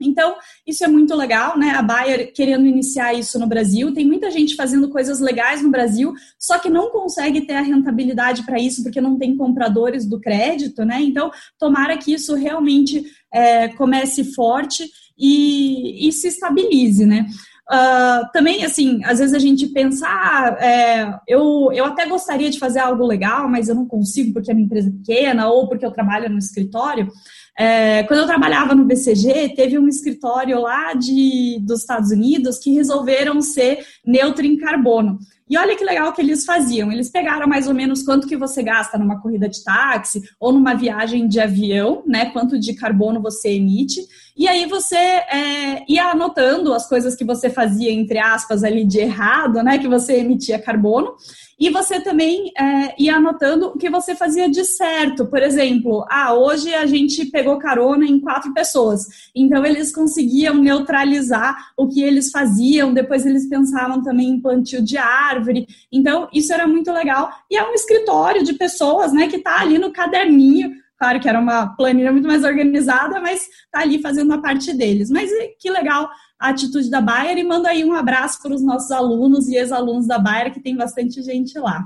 [0.01, 0.37] Então,
[0.67, 1.71] isso é muito legal, né?
[1.71, 3.93] A Bayer querendo iniciar isso no Brasil.
[3.93, 8.45] Tem muita gente fazendo coisas legais no Brasil, só que não consegue ter a rentabilidade
[8.45, 11.01] para isso porque não tem compradores do crédito, né?
[11.03, 14.89] Então, tomara que isso realmente é, comece forte
[15.19, 17.27] e, e se estabilize, né?
[17.71, 22.59] Uh, também, assim, às vezes a gente pensa, ah, é, eu, eu até gostaria de
[22.59, 25.85] fazer algo legal, mas eu não consigo porque a minha empresa é pequena ou porque
[25.85, 27.13] eu trabalho no escritório.
[27.61, 32.73] É, quando eu trabalhava no BCG, teve um escritório lá de, dos Estados Unidos que
[32.73, 35.19] resolveram ser neutro em carbono.
[35.51, 36.93] E olha que legal que eles faziam.
[36.93, 40.75] Eles pegaram mais ou menos quanto que você gasta numa corrida de táxi ou numa
[40.75, 42.27] viagem de avião, né?
[42.27, 44.01] Quanto de carbono você emite.
[44.39, 49.01] E aí você é, ia anotando as coisas que você fazia, entre aspas, ali de
[49.01, 49.79] errado, né?
[49.79, 51.17] Que você emitia carbono.
[51.59, 55.27] E você também é, ia anotando o que você fazia de certo.
[55.27, 59.09] Por exemplo, ah, hoje a gente pegou carona em quatro pessoas.
[59.35, 62.95] Então eles conseguiam neutralizar o que eles faziam.
[62.95, 65.67] Depois eles pensavam também em plantio de árvore.
[65.91, 67.29] Então isso era muito legal.
[67.51, 70.71] E é um escritório de pessoas, né, que está ali no caderninho.
[70.99, 75.09] Claro que era uma planilha muito mais organizada, mas está ali fazendo a parte deles.
[75.09, 78.91] Mas que legal a atitude da Bayer e manda aí um abraço para os nossos
[78.91, 81.85] alunos e ex-alunos da Bayer, que tem bastante gente lá.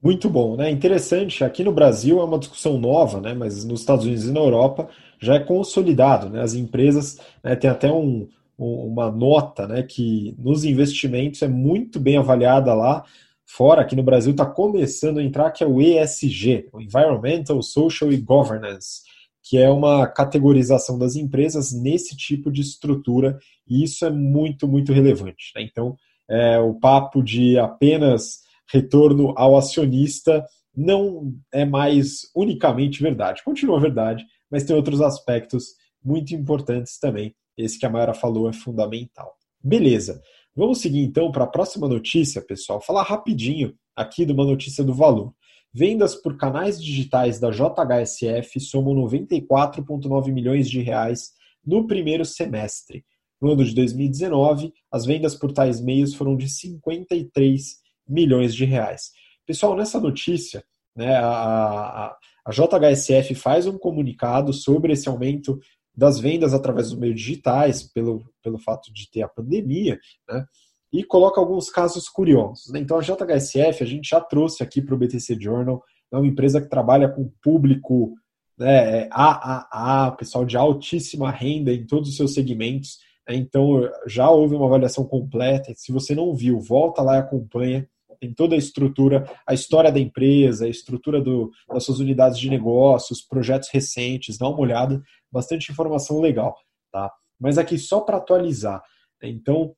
[0.00, 0.70] Muito bom, né?
[0.70, 1.42] Interessante.
[1.42, 3.34] Aqui no Brasil é uma discussão nova, né?
[3.34, 4.88] Mas nos Estados Unidos e na Europa
[5.18, 6.42] já é consolidado, né?
[6.42, 9.82] As empresas né, tem até um, uma nota, né?
[9.82, 13.02] Que nos investimentos é muito bem avaliada lá.
[13.46, 18.12] Fora aqui no Brasil está começando a entrar que é o ESG, o Environmental, Social
[18.12, 19.02] e Governance
[19.44, 23.38] que é uma categorização das empresas nesse tipo de estrutura,
[23.68, 25.52] e isso é muito, muito relevante.
[25.54, 25.62] Né?
[25.62, 25.94] Então,
[26.28, 28.40] é, o papo de apenas
[28.72, 30.42] retorno ao acionista
[30.74, 33.44] não é mais unicamente verdade.
[33.44, 37.34] Continua verdade, mas tem outros aspectos muito importantes também.
[37.56, 39.34] Esse que a Mayara falou é fundamental.
[39.62, 40.22] Beleza.
[40.56, 42.80] Vamos seguir então para a próxima notícia, pessoal.
[42.80, 45.34] Falar rapidinho aqui de uma notícia do valor.
[45.72, 51.32] Vendas por canais digitais da JHSF somam 94,9 milhões de reais
[51.66, 53.04] no primeiro semestre.
[53.40, 57.76] No ano de 2019, as vendas por tais meios foram de 53
[58.08, 59.10] milhões de reais.
[59.44, 65.58] Pessoal, nessa notícia, né, a, a, a JHSF faz um comunicado sobre esse aumento
[65.96, 70.44] das vendas através dos meios digitais, pelo, pelo fato de ter a pandemia, né?
[70.92, 72.72] e coloca alguns casos curiosos.
[72.72, 72.80] Né?
[72.80, 75.82] Então, a JHSF, a gente já trouxe aqui para o BTC Journal,
[76.12, 78.14] é uma empresa que trabalha com público
[78.56, 82.98] né, AAA, pessoal de altíssima renda em todos os seus segmentos.
[83.28, 83.36] Né?
[83.36, 85.72] Então, já houve uma avaliação completa.
[85.74, 87.88] Se você não viu, volta lá e acompanha.
[88.20, 92.50] Tem toda a estrutura, a história da empresa, a estrutura do, das suas unidades de
[92.50, 96.56] negócios, projetos recentes, dá uma olhada, bastante informação legal.
[96.92, 97.12] Tá?
[97.38, 98.82] Mas aqui só para atualizar.
[99.22, 99.28] Né?
[99.28, 99.74] Então,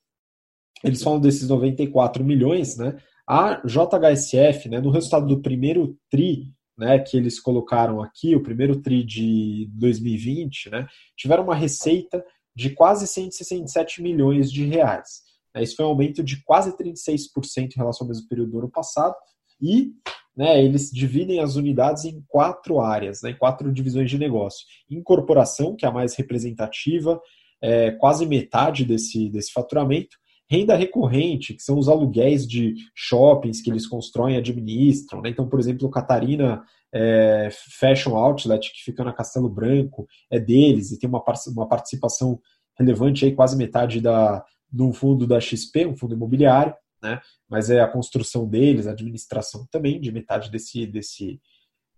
[0.85, 2.97] eles falam desses 94 milhões, né?
[3.29, 8.81] A JHSF, né, no resultado do primeiro TRI, né, que eles colocaram aqui, o primeiro
[8.81, 12.25] TRI de 2020, né, tiveram uma receita
[12.55, 15.26] de quase 167 milhões de reais.
[15.57, 18.71] Né, isso foi um aumento de quase 36% em relação ao mesmo período do ano
[18.71, 19.15] passado.
[19.61, 19.93] E
[20.37, 24.67] né, eles dividem as unidades em quatro áreas, né, em quatro divisões de negócio.
[24.91, 27.19] Incorporação, que é a mais representativa,
[27.63, 30.17] é, quase metade desse, desse faturamento.
[30.49, 35.23] Renda recorrente, que são os aluguéis de shoppings que eles constroem e administram.
[35.23, 35.31] Né?
[35.31, 36.63] Então, por exemplo, Catarina
[36.95, 37.49] é,
[37.81, 42.39] Fashion Outlet, que fica na Castelo Branco, é deles e tem uma, uma participação
[42.79, 44.45] relevante, aí, quase metade da,
[44.77, 46.75] do fundo da XP, um fundo imobiliário.
[47.03, 47.21] né?
[47.49, 51.41] Mas é a construção deles, a administração também de metade desse, desse,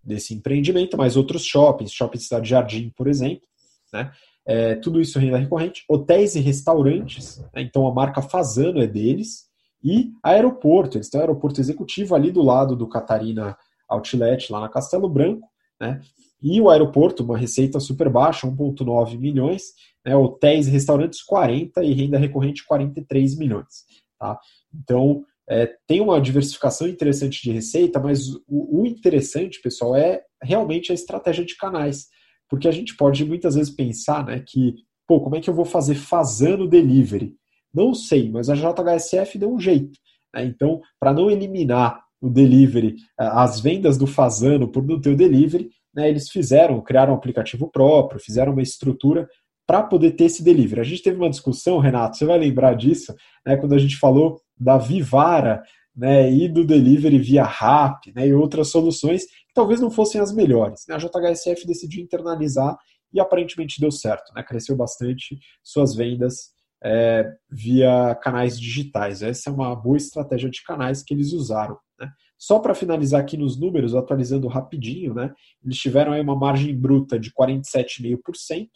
[0.03, 3.47] desse empreendimento, mais outros shoppings, shopping Cidade Jardim, por exemplo,
[3.93, 4.13] né?
[4.47, 7.61] É, tudo isso renda recorrente, hotéis e restaurantes, né?
[7.61, 9.47] então a marca Fazano é deles,
[9.85, 14.69] e aeroporto, eles têm um aeroporto executivo ali do lado do Catarina Outlet, lá na
[14.71, 15.47] Castelo Branco,
[15.79, 16.01] né?
[16.41, 19.73] E o aeroporto, uma receita super baixa, 1,9 milhões,
[20.05, 20.17] né?
[20.17, 23.85] hotéis e restaurantes 40 e renda recorrente 43 milhões.
[24.19, 24.39] Tá?
[24.75, 30.93] Então, é, tem uma diversificação interessante de receita, mas o, o, interessante, pessoal, é realmente
[30.93, 32.07] a estratégia de canais.
[32.49, 34.75] Porque a gente pode muitas vezes pensar né, que,
[35.07, 37.35] pô, como é que eu vou fazer fazendo delivery?
[37.73, 39.99] Não sei, mas a JHSF deu um jeito.
[40.35, 40.45] Né?
[40.45, 45.71] Então, para não eliminar o delivery, as vendas do Fazano por não ter o delivery,
[45.95, 49.29] né, eles fizeram, criaram um aplicativo próprio, fizeram uma estrutura
[49.67, 50.81] para poder ter esse delivery.
[50.81, 53.15] A gente teve uma discussão, Renato, você vai lembrar disso,
[53.47, 55.63] né, quando a gente falou da Vivara
[55.95, 60.33] né, e do delivery via RAP né, e outras soluções que talvez não fossem as
[60.33, 60.85] melhores.
[60.89, 60.95] Né?
[60.95, 62.77] A JHSF decidiu internalizar
[63.13, 64.43] e aparentemente deu certo, né?
[64.43, 69.23] cresceu bastante suas vendas é, via canais digitais.
[69.23, 71.77] Essa é uma boa estratégia de canais que eles usaram.
[71.99, 72.09] Né?
[72.39, 75.35] Só para finalizar aqui nos números, atualizando rapidinho, né?
[75.65, 78.69] eles tiveram aí uma margem bruta de 47,5%,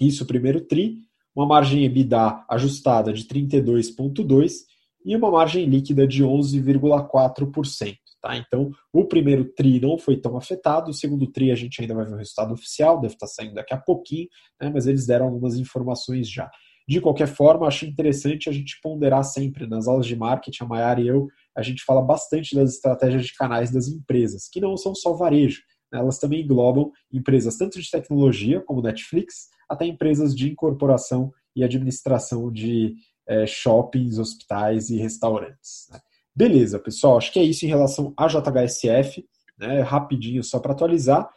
[0.00, 0.98] isso primeiro TRI,
[1.34, 4.70] uma margem EBITDA ajustada de 32,2%
[5.04, 7.96] e uma margem líquida de 11,4%.
[8.20, 8.36] Tá?
[8.36, 12.04] Então, o primeiro TRI não foi tão afetado, o segundo TRI a gente ainda vai
[12.04, 14.28] ver o resultado oficial, deve estar saindo daqui a pouquinho,
[14.60, 14.70] né?
[14.72, 16.50] mas eles deram algumas informações já.
[16.86, 21.00] De qualquer forma, acho interessante a gente ponderar sempre nas aulas de marketing, a Mayara
[21.00, 24.94] e eu, a gente fala bastante das estratégias de canais das empresas, que não são
[24.94, 25.98] só varejo, né?
[25.98, 32.50] elas também englobam empresas tanto de tecnologia, como Netflix, até empresas de incorporação e administração
[32.50, 32.94] de
[33.26, 35.88] é, shoppings, hospitais e restaurantes.
[35.90, 36.00] Né?
[36.34, 39.24] Beleza, pessoal, acho que é isso em relação à JHSF,
[39.58, 39.80] né?
[39.80, 41.28] rapidinho só para atualizar.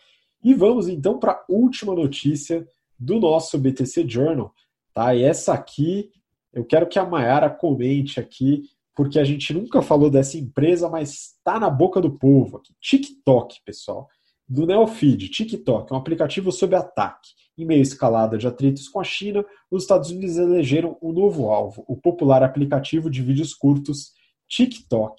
[0.44, 2.68] E vamos então para a última notícia
[3.00, 4.54] do nosso BTC Journal,
[4.94, 5.16] Tá?
[5.16, 6.12] E essa aqui,
[6.54, 8.64] eu quero que a Mayara comente aqui,
[8.96, 12.74] porque a gente nunca falou dessa empresa, mas está na boca do povo aqui.
[12.80, 14.08] TikTok, pessoal.
[14.48, 17.30] Do Neofeed, TikTok, um aplicativo sob ataque.
[17.58, 21.50] Em meio à escalada de atritos com a China, os Estados Unidos elegeram um novo
[21.50, 24.12] alvo, o popular aplicativo de vídeos curtos
[24.48, 25.16] TikTok.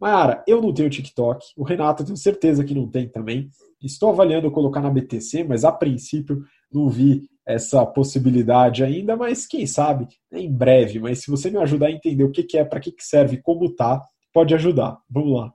[0.00, 3.48] Mayara, eu não tenho TikTok, o Renato eu tenho certeza que não tem também.
[3.80, 9.66] Estou avaliando colocar na BTC, mas a princípio não vi essa possibilidade ainda, mas quem
[9.66, 10.98] sabe em breve.
[10.98, 13.40] Mas se você me ajudar a entender o que, que é, para que, que serve,
[13.42, 14.98] como tá, pode ajudar.
[15.10, 15.52] Vamos lá.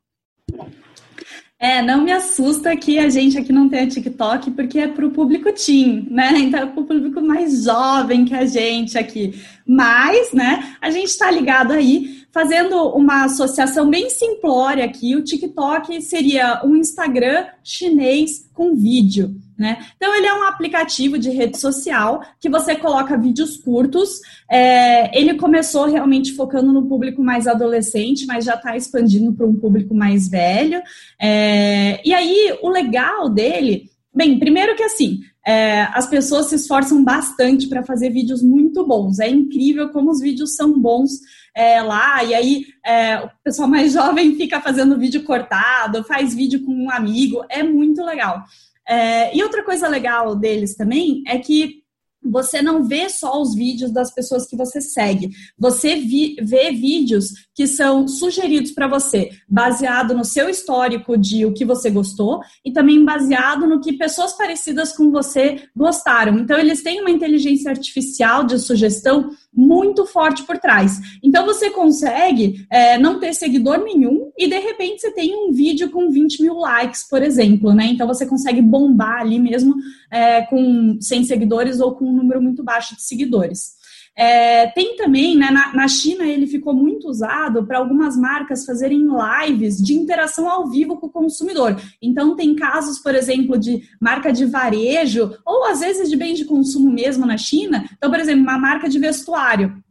[1.59, 5.09] É, não me assusta que a gente aqui não tenha TikTok, porque é para o
[5.09, 6.31] público teen, né?
[6.37, 9.33] Então é o público mais jovem que a gente aqui.
[9.65, 15.15] Mas, né, a gente está ligado aí, fazendo uma associação bem simplória aqui.
[15.15, 19.35] O TikTok seria um Instagram chinês com vídeo.
[19.57, 19.83] Né?
[19.95, 24.19] Então, ele é um aplicativo de rede social que você coloca vídeos curtos.
[24.49, 29.55] É, ele começou realmente focando no público mais adolescente, mas já está expandindo para um
[29.55, 30.81] público mais velho.
[31.19, 37.03] É, e aí, o legal dele, bem, primeiro que assim, é, as pessoas se esforçam
[37.03, 39.17] bastante para fazer vídeos muito bons.
[39.19, 41.21] É incrível como os vídeos são bons
[41.55, 46.63] é, lá, e aí é, o pessoal mais jovem fica fazendo vídeo cortado, faz vídeo
[46.63, 48.43] com um amigo, é muito legal.
[48.87, 51.83] É, e outra coisa legal deles também é que
[52.29, 57.47] você não vê só os vídeos das pessoas que você segue, você vi, vê vídeos
[57.55, 62.71] que são sugeridos para você, baseado no seu histórico de o que você gostou e
[62.71, 66.37] também baseado no que pessoas parecidas com você gostaram.
[66.37, 70.99] Então, eles têm uma inteligência artificial de sugestão muito forte por trás.
[71.23, 75.89] Então, você consegue é, não ter seguidor nenhum e, de repente, você tem um vídeo
[75.89, 77.87] com 20 mil likes, por exemplo, né?
[77.87, 79.75] Então, você consegue bombar ali mesmo
[80.11, 83.77] é, com 100 seguidores ou com um número muito baixo de seguidores.
[84.19, 89.05] É, tem também, né, na, na, China ele ficou muito usado para algumas marcas fazerem
[89.45, 91.79] lives de interação ao vivo com o consumidor.
[92.01, 96.45] Então tem casos, por exemplo, de marca de varejo ou às vezes de bens de
[96.45, 97.87] consumo mesmo na China.
[97.95, 99.83] Então, por exemplo, uma marca de vestuário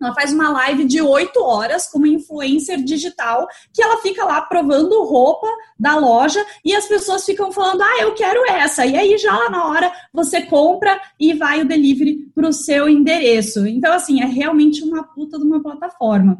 [0.00, 5.04] ela faz uma live de oito horas como influencer digital, que ela fica lá provando
[5.04, 5.46] roupa
[5.78, 8.86] da loja e as pessoas ficam falando: ah, eu quero essa.
[8.86, 12.88] E aí, já lá na hora, você compra e vai o delivery para o seu
[12.88, 13.66] endereço.
[13.66, 16.38] Então, assim, é realmente uma puta de uma plataforma.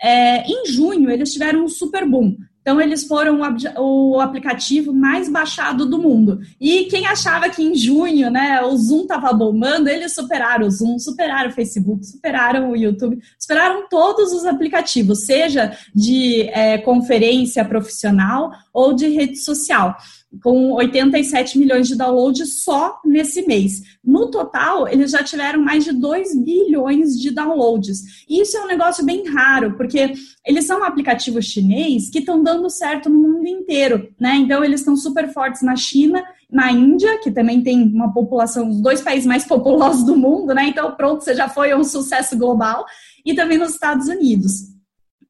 [0.00, 2.36] É, em junho, eles tiveram um super boom.
[2.60, 3.40] Então, eles foram
[3.78, 6.40] o aplicativo mais baixado do mundo.
[6.60, 10.98] E quem achava que em junho né, o Zoom estava bombando, eles superaram o Zoom,
[10.98, 18.52] superaram o Facebook, superaram o YouTube, superaram todos os aplicativos, seja de é, conferência profissional
[18.72, 19.96] ou de rede social
[20.42, 23.82] com 87 milhões de downloads só nesse mês.
[24.02, 28.24] No total, eles já tiveram mais de 2 bilhões de downloads.
[28.28, 30.12] E isso é um negócio bem raro, porque
[30.46, 34.36] eles são aplicativos chinês que estão dando certo no mundo inteiro, né?
[34.36, 38.80] Então, eles estão super fortes na China, na Índia, que também tem uma população, os
[38.80, 40.68] dois países mais populosos do mundo, né?
[40.68, 42.86] Então, pronto, você já foi um sucesso global,
[43.24, 44.70] e também nos Estados Unidos.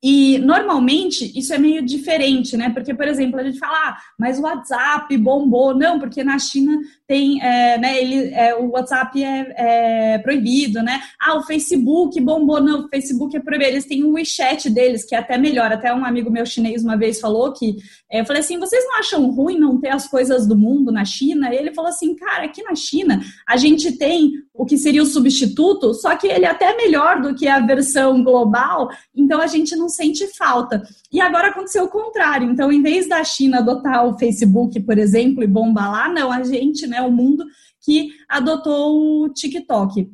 [0.02, 2.70] E normalmente isso é meio diferente, né?
[2.70, 5.74] Porque, por exemplo, a gente fala, ah, mas o WhatsApp bombou.
[5.74, 9.54] Não, porque na China tem, é, né, ele, é, o WhatsApp é,
[10.14, 11.02] é, proibido, né?
[11.20, 12.62] Ah, o Facebook bombou.
[12.62, 13.70] Não, o Facebook é proibido.
[13.70, 15.70] Eles têm o WeChat deles, que é até melhor.
[15.70, 17.76] Até um amigo meu chinês uma vez falou que,
[18.10, 21.04] é, eu falei assim, vocês não acham ruim não ter as coisas do mundo na
[21.04, 21.52] China?
[21.52, 25.06] E ele falou assim, cara, aqui na China a gente tem o que seria o
[25.06, 29.74] substituto, só que ele é até melhor do que a versão global, então a gente
[29.74, 30.82] não sente falta.
[31.12, 32.50] E agora aconteceu o contrário.
[32.50, 36.42] Então, em vez da China adotar o Facebook, por exemplo, e bombar lá, não, a
[36.42, 37.44] gente, né, o mundo
[37.80, 40.10] que adotou o TikTok.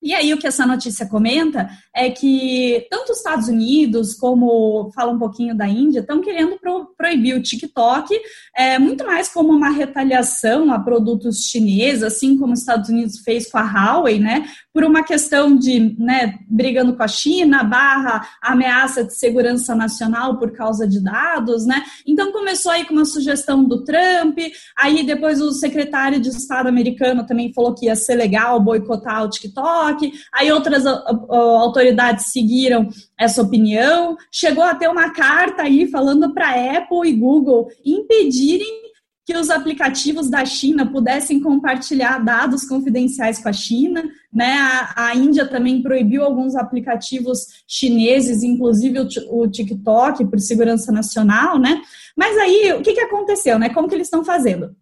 [0.00, 5.10] E aí, o que essa notícia comenta é que tanto os Estados Unidos como fala
[5.10, 8.14] um pouquinho da Índia estão querendo pro, proibir o TikTok,
[8.56, 13.50] é, muito mais como uma retaliação a produtos chineses, assim como os Estados Unidos fez
[13.50, 14.48] com a Huawei, né?
[14.72, 20.52] Por uma questão de, né, brigando com a China, barra ameaça de segurança nacional por
[20.52, 21.82] causa de dados, né?
[22.06, 24.38] Então começou aí com uma sugestão do Trump,
[24.76, 29.28] aí depois o secretário de Estado americano também falou que ia ser legal boicotar o
[29.28, 29.87] TikTok
[30.32, 34.16] aí outras autoridades seguiram essa opinião.
[34.32, 38.88] Chegou a ter uma carta aí falando para Apple e Google impedirem
[39.28, 44.54] que os aplicativos da China pudessem compartilhar dados confidenciais com a China, né?
[44.54, 51.58] A, a Índia também proibiu alguns aplicativos chineses, inclusive o, o, TikTok, por segurança nacional,
[51.58, 51.82] né?
[52.16, 53.68] Mas aí, o que, que aconteceu, né?
[53.68, 54.74] Como que eles estão fazendo?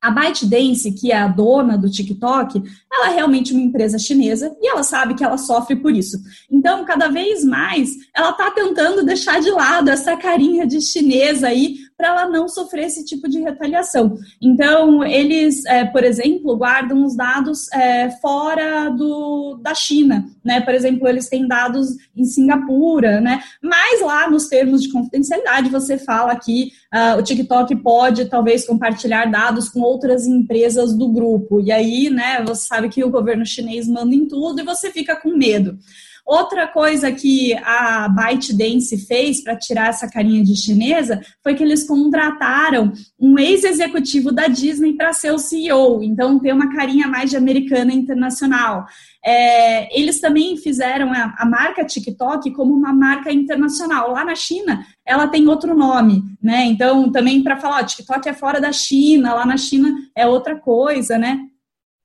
[0.00, 4.66] A ByteDance, que é a dona do TikTok, ela é realmente uma empresa chinesa e
[4.66, 6.16] ela sabe que ela sofre por isso.
[6.50, 11.76] Então, cada vez mais, ela está tentando deixar de lado essa carinha de chinesa aí
[12.00, 14.16] para ela não sofrer esse tipo de retaliação.
[14.40, 20.62] Então, eles, é, por exemplo, guardam os dados é, fora do, da China, né?
[20.62, 23.42] Por exemplo, eles têm dados em Singapura, né?
[23.62, 29.26] Mas lá nos termos de confidencialidade você fala que uh, o TikTok pode talvez compartilhar
[29.26, 31.60] dados com outras empresas do grupo.
[31.60, 32.42] E aí, né?
[32.46, 35.78] Você sabe que o governo chinês manda em tudo e você fica com medo.
[36.26, 41.86] Outra coisa que a ByteDance fez para tirar essa carinha de chinesa foi que eles
[41.86, 47.36] contrataram um ex-executivo da Disney para ser o CEO, então ter uma carinha mais de
[47.36, 48.86] americana internacional.
[49.24, 54.12] É, eles também fizeram a, a, marca TikTok como uma marca internacional.
[54.12, 56.64] Lá na China, ela tem outro nome, né?
[56.64, 60.56] Então, também para falar, ó, TikTok é fora da China, lá na China é outra
[60.56, 61.38] coisa, né?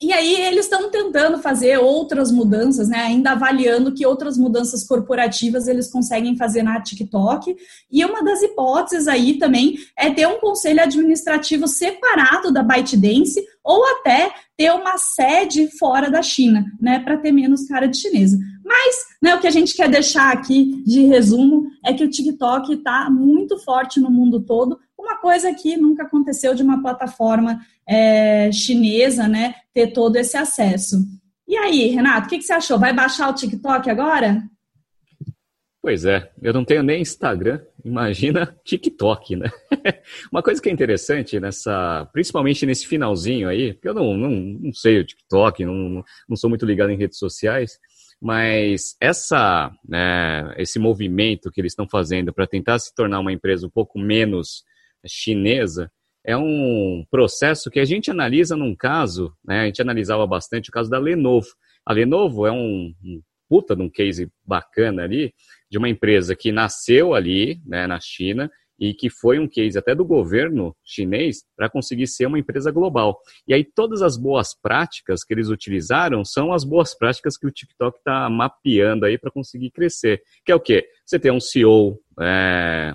[0.02, 3.00] E aí eles estão tentando fazer outras mudanças, né?
[3.00, 7.56] Ainda avaliando que outras mudanças corporativas eles conseguem fazer na TikTok.
[7.90, 13.86] E uma das hipóteses aí também é ter um conselho administrativo separado da ByteDance ou
[13.86, 17.00] até ter uma sede fora da China, né?
[17.00, 18.38] Para ter menos cara de chinesa.
[18.66, 22.74] Mas, né, o que a gente quer deixar aqui de resumo é que o TikTok
[22.74, 28.52] está muito forte no mundo todo, uma coisa que nunca aconteceu de uma plataforma é,
[28.52, 30.98] chinesa, né, ter todo esse acesso.
[31.48, 32.80] E aí, Renato, o que, que você achou?
[32.80, 34.42] Vai baixar o TikTok agora?
[35.86, 39.52] Pois é, eu não tenho nem Instagram, imagina TikTok, né?
[40.32, 44.74] Uma coisa que é interessante nessa, principalmente nesse finalzinho aí, porque eu não, não, não
[44.74, 47.78] sei o TikTok, não, não sou muito ligado em redes sociais,
[48.20, 53.68] mas essa, né, esse movimento que eles estão fazendo para tentar se tornar uma empresa
[53.68, 54.64] um pouco menos
[55.06, 55.92] chinesa,
[56.26, 60.72] é um processo que a gente analisa num caso, né, a gente analisava bastante o
[60.74, 61.48] caso da Lenovo.
[61.86, 65.34] A Lenovo é um, um puta de um case bacana ali,
[65.70, 68.50] de uma empresa que nasceu ali, né, na China,
[68.80, 73.18] e que foi um case até do governo chinês para conseguir ser uma empresa global.
[73.48, 77.52] E aí todas as boas práticas que eles utilizaram são as boas práticas que o
[77.52, 80.22] TikTok está mapeando aí para conseguir crescer.
[80.44, 80.86] Que é o quê?
[81.06, 82.94] Você tem um CEO é,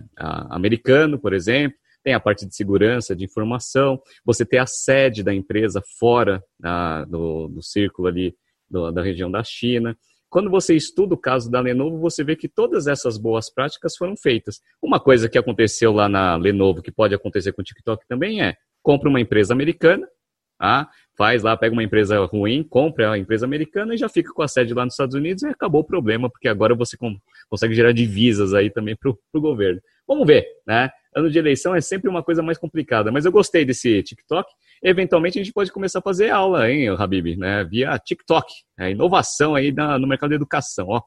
[0.51, 5.35] americano, por exemplo, tem a parte de segurança, de informação, você tem a sede da
[5.35, 6.43] empresa fora
[7.09, 8.35] do, do círculo ali
[8.69, 9.97] do, da região da China,
[10.31, 14.17] quando você estuda o caso da Lenovo, você vê que todas essas boas práticas foram
[14.17, 14.61] feitas.
[14.81, 18.55] Uma coisa que aconteceu lá na Lenovo, que pode acontecer com o TikTok também é,
[18.81, 20.07] compra uma empresa americana,
[20.57, 20.89] tá?
[21.17, 24.49] faz lá, pega uma empresa ruim, compra a empresa americana e já fica com a
[24.49, 26.97] sede lá nos Estados Unidos e acabou o problema, porque agora você
[27.49, 29.81] consegue gerar divisas aí também para o governo.
[30.11, 30.91] Vamos ver, né?
[31.15, 34.53] Ano de eleição é sempre uma coisa mais complicada, mas eu gostei desse TikTok.
[34.83, 37.63] Eventualmente a gente pode começar a fazer aula, hein, Habib, né?
[37.63, 41.01] Via TikTok, é inovação aí no mercado da educação, ó.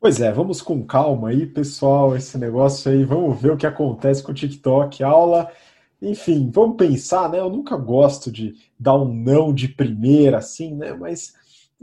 [0.00, 4.22] Pois é, vamos com calma aí, pessoal, esse negócio aí, vamos ver o que acontece
[4.22, 5.50] com o TikTok, aula
[6.02, 7.38] enfim, vamos pensar, né?
[7.38, 10.92] Eu nunca gosto de dar um não de primeira, assim, né?
[10.92, 11.32] Mas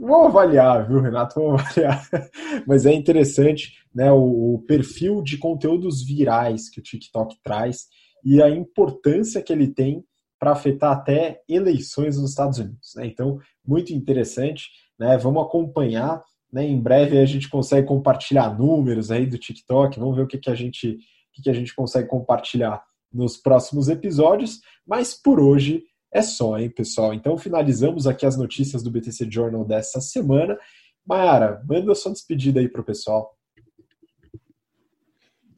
[0.00, 1.34] vamos avaliar, viu, Renato?
[1.40, 2.08] Vamos avaliar.
[2.66, 4.10] Mas é interessante, né?
[4.10, 7.86] O, o perfil de conteúdos virais que o TikTok traz
[8.24, 10.04] e a importância que ele tem
[10.38, 12.92] para afetar até eleições nos Estados Unidos.
[12.96, 13.06] Né?
[13.06, 15.18] Então, muito interessante, né?
[15.18, 16.22] Vamos acompanhar.
[16.50, 16.66] Né?
[16.66, 19.98] Em breve a gente consegue compartilhar números aí do TikTok.
[19.98, 22.82] Vamos ver o que, que a gente o que, que a gente consegue compartilhar
[23.12, 27.14] nos próximos episódios, mas por hoje é só, hein, pessoal?
[27.14, 30.58] Então finalizamos aqui as notícias do BTC Journal dessa semana.
[31.06, 33.36] Mayara, manda sua despedida aí para o pessoal.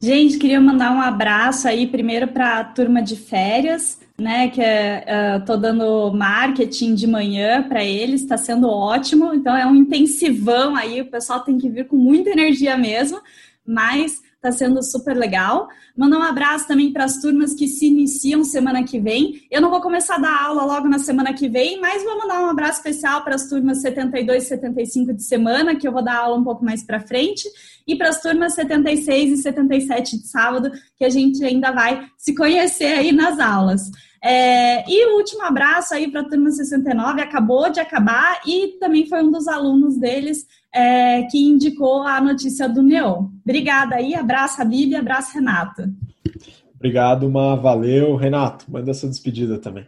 [0.03, 4.49] Gente, queria mandar um abraço aí primeiro para a turma de férias, né?
[4.49, 9.33] Que é, uh, tô dando marketing de manhã para eles, está sendo ótimo.
[9.33, 13.21] Então é um intensivão aí, o pessoal tem que vir com muita energia mesmo,
[13.65, 15.69] mas está sendo super legal.
[15.95, 19.41] Mandar um abraço também para as turmas que se iniciam semana que vem.
[19.49, 22.41] Eu não vou começar a dar aula logo na semana que vem, mas vou mandar
[22.41, 26.17] um abraço especial para as turmas 72 e 75 de semana, que eu vou dar
[26.17, 27.47] aula um pouco mais para frente,
[27.87, 32.35] e para as turmas 76 e 77 de sábado, que a gente ainda vai se
[32.35, 33.89] conhecer aí nas aulas.
[34.21, 39.05] É, e o último abraço aí para a turma 69, acabou de acabar e também
[39.05, 43.27] foi um dos alunos deles é, que indicou a notícia do Neon.
[43.43, 45.83] Obrigada aí, abraço a Bíblia, abraço Renato.
[46.75, 48.15] Obrigado, Ma, valeu.
[48.15, 49.87] Renato, manda essa despedida também.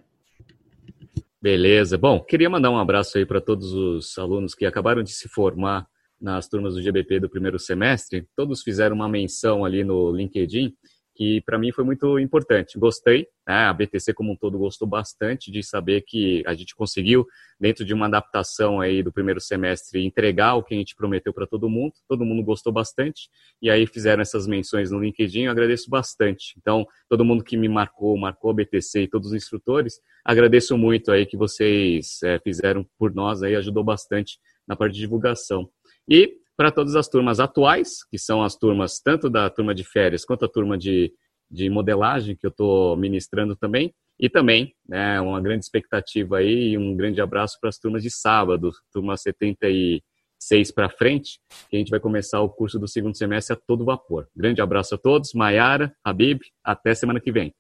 [1.42, 1.98] Beleza.
[1.98, 5.86] Bom, queria mandar um abraço aí para todos os alunos que acabaram de se formar
[6.20, 8.26] nas turmas do GBP do primeiro semestre.
[8.36, 10.74] Todos fizeram uma menção ali no LinkedIn
[11.16, 12.78] que para mim foi muito importante.
[12.78, 13.66] Gostei, né?
[13.66, 17.26] a BTC como um todo gostou bastante de saber que a gente conseguiu,
[17.60, 21.48] dentro de uma adaptação aí do primeiro semestre, entregar o que a gente prometeu para
[21.48, 21.94] todo mundo.
[22.08, 23.30] Todo mundo gostou bastante
[23.62, 26.54] e aí fizeram essas menções no LinkedIn, eu agradeço bastante.
[26.58, 31.12] Então, todo mundo que me marcou, marcou a BTC e todos os instrutores, agradeço muito
[31.12, 34.38] aí que vocês é, fizeram por nós aí, ajudou bastante
[34.68, 35.70] na parte de divulgação.
[36.10, 40.24] E para todas as turmas atuais, que são as turmas tanto da turma de férias
[40.24, 41.14] quanto a turma de,
[41.50, 46.78] de modelagem, que eu estou ministrando também, e também né, uma grande expectativa aí e
[46.78, 51.40] um grande abraço para as turmas de sábado, turma 76 para frente,
[51.70, 54.28] que a gente vai começar o curso do segundo semestre a todo vapor.
[54.36, 57.54] Grande abraço a todos, Maiara, Habib, até semana que vem.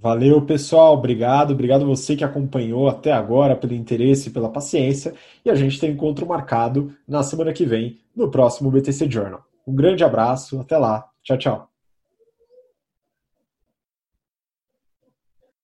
[0.00, 0.94] Valeu, pessoal.
[0.94, 1.52] Obrigado.
[1.52, 5.14] Obrigado você que acompanhou até agora, pelo interesse e pela paciência.
[5.44, 9.44] E a gente tem encontro marcado na semana que vem, no próximo BTC Journal.
[9.66, 10.60] Um grande abraço.
[10.60, 11.08] Até lá.
[11.22, 11.75] Tchau, tchau.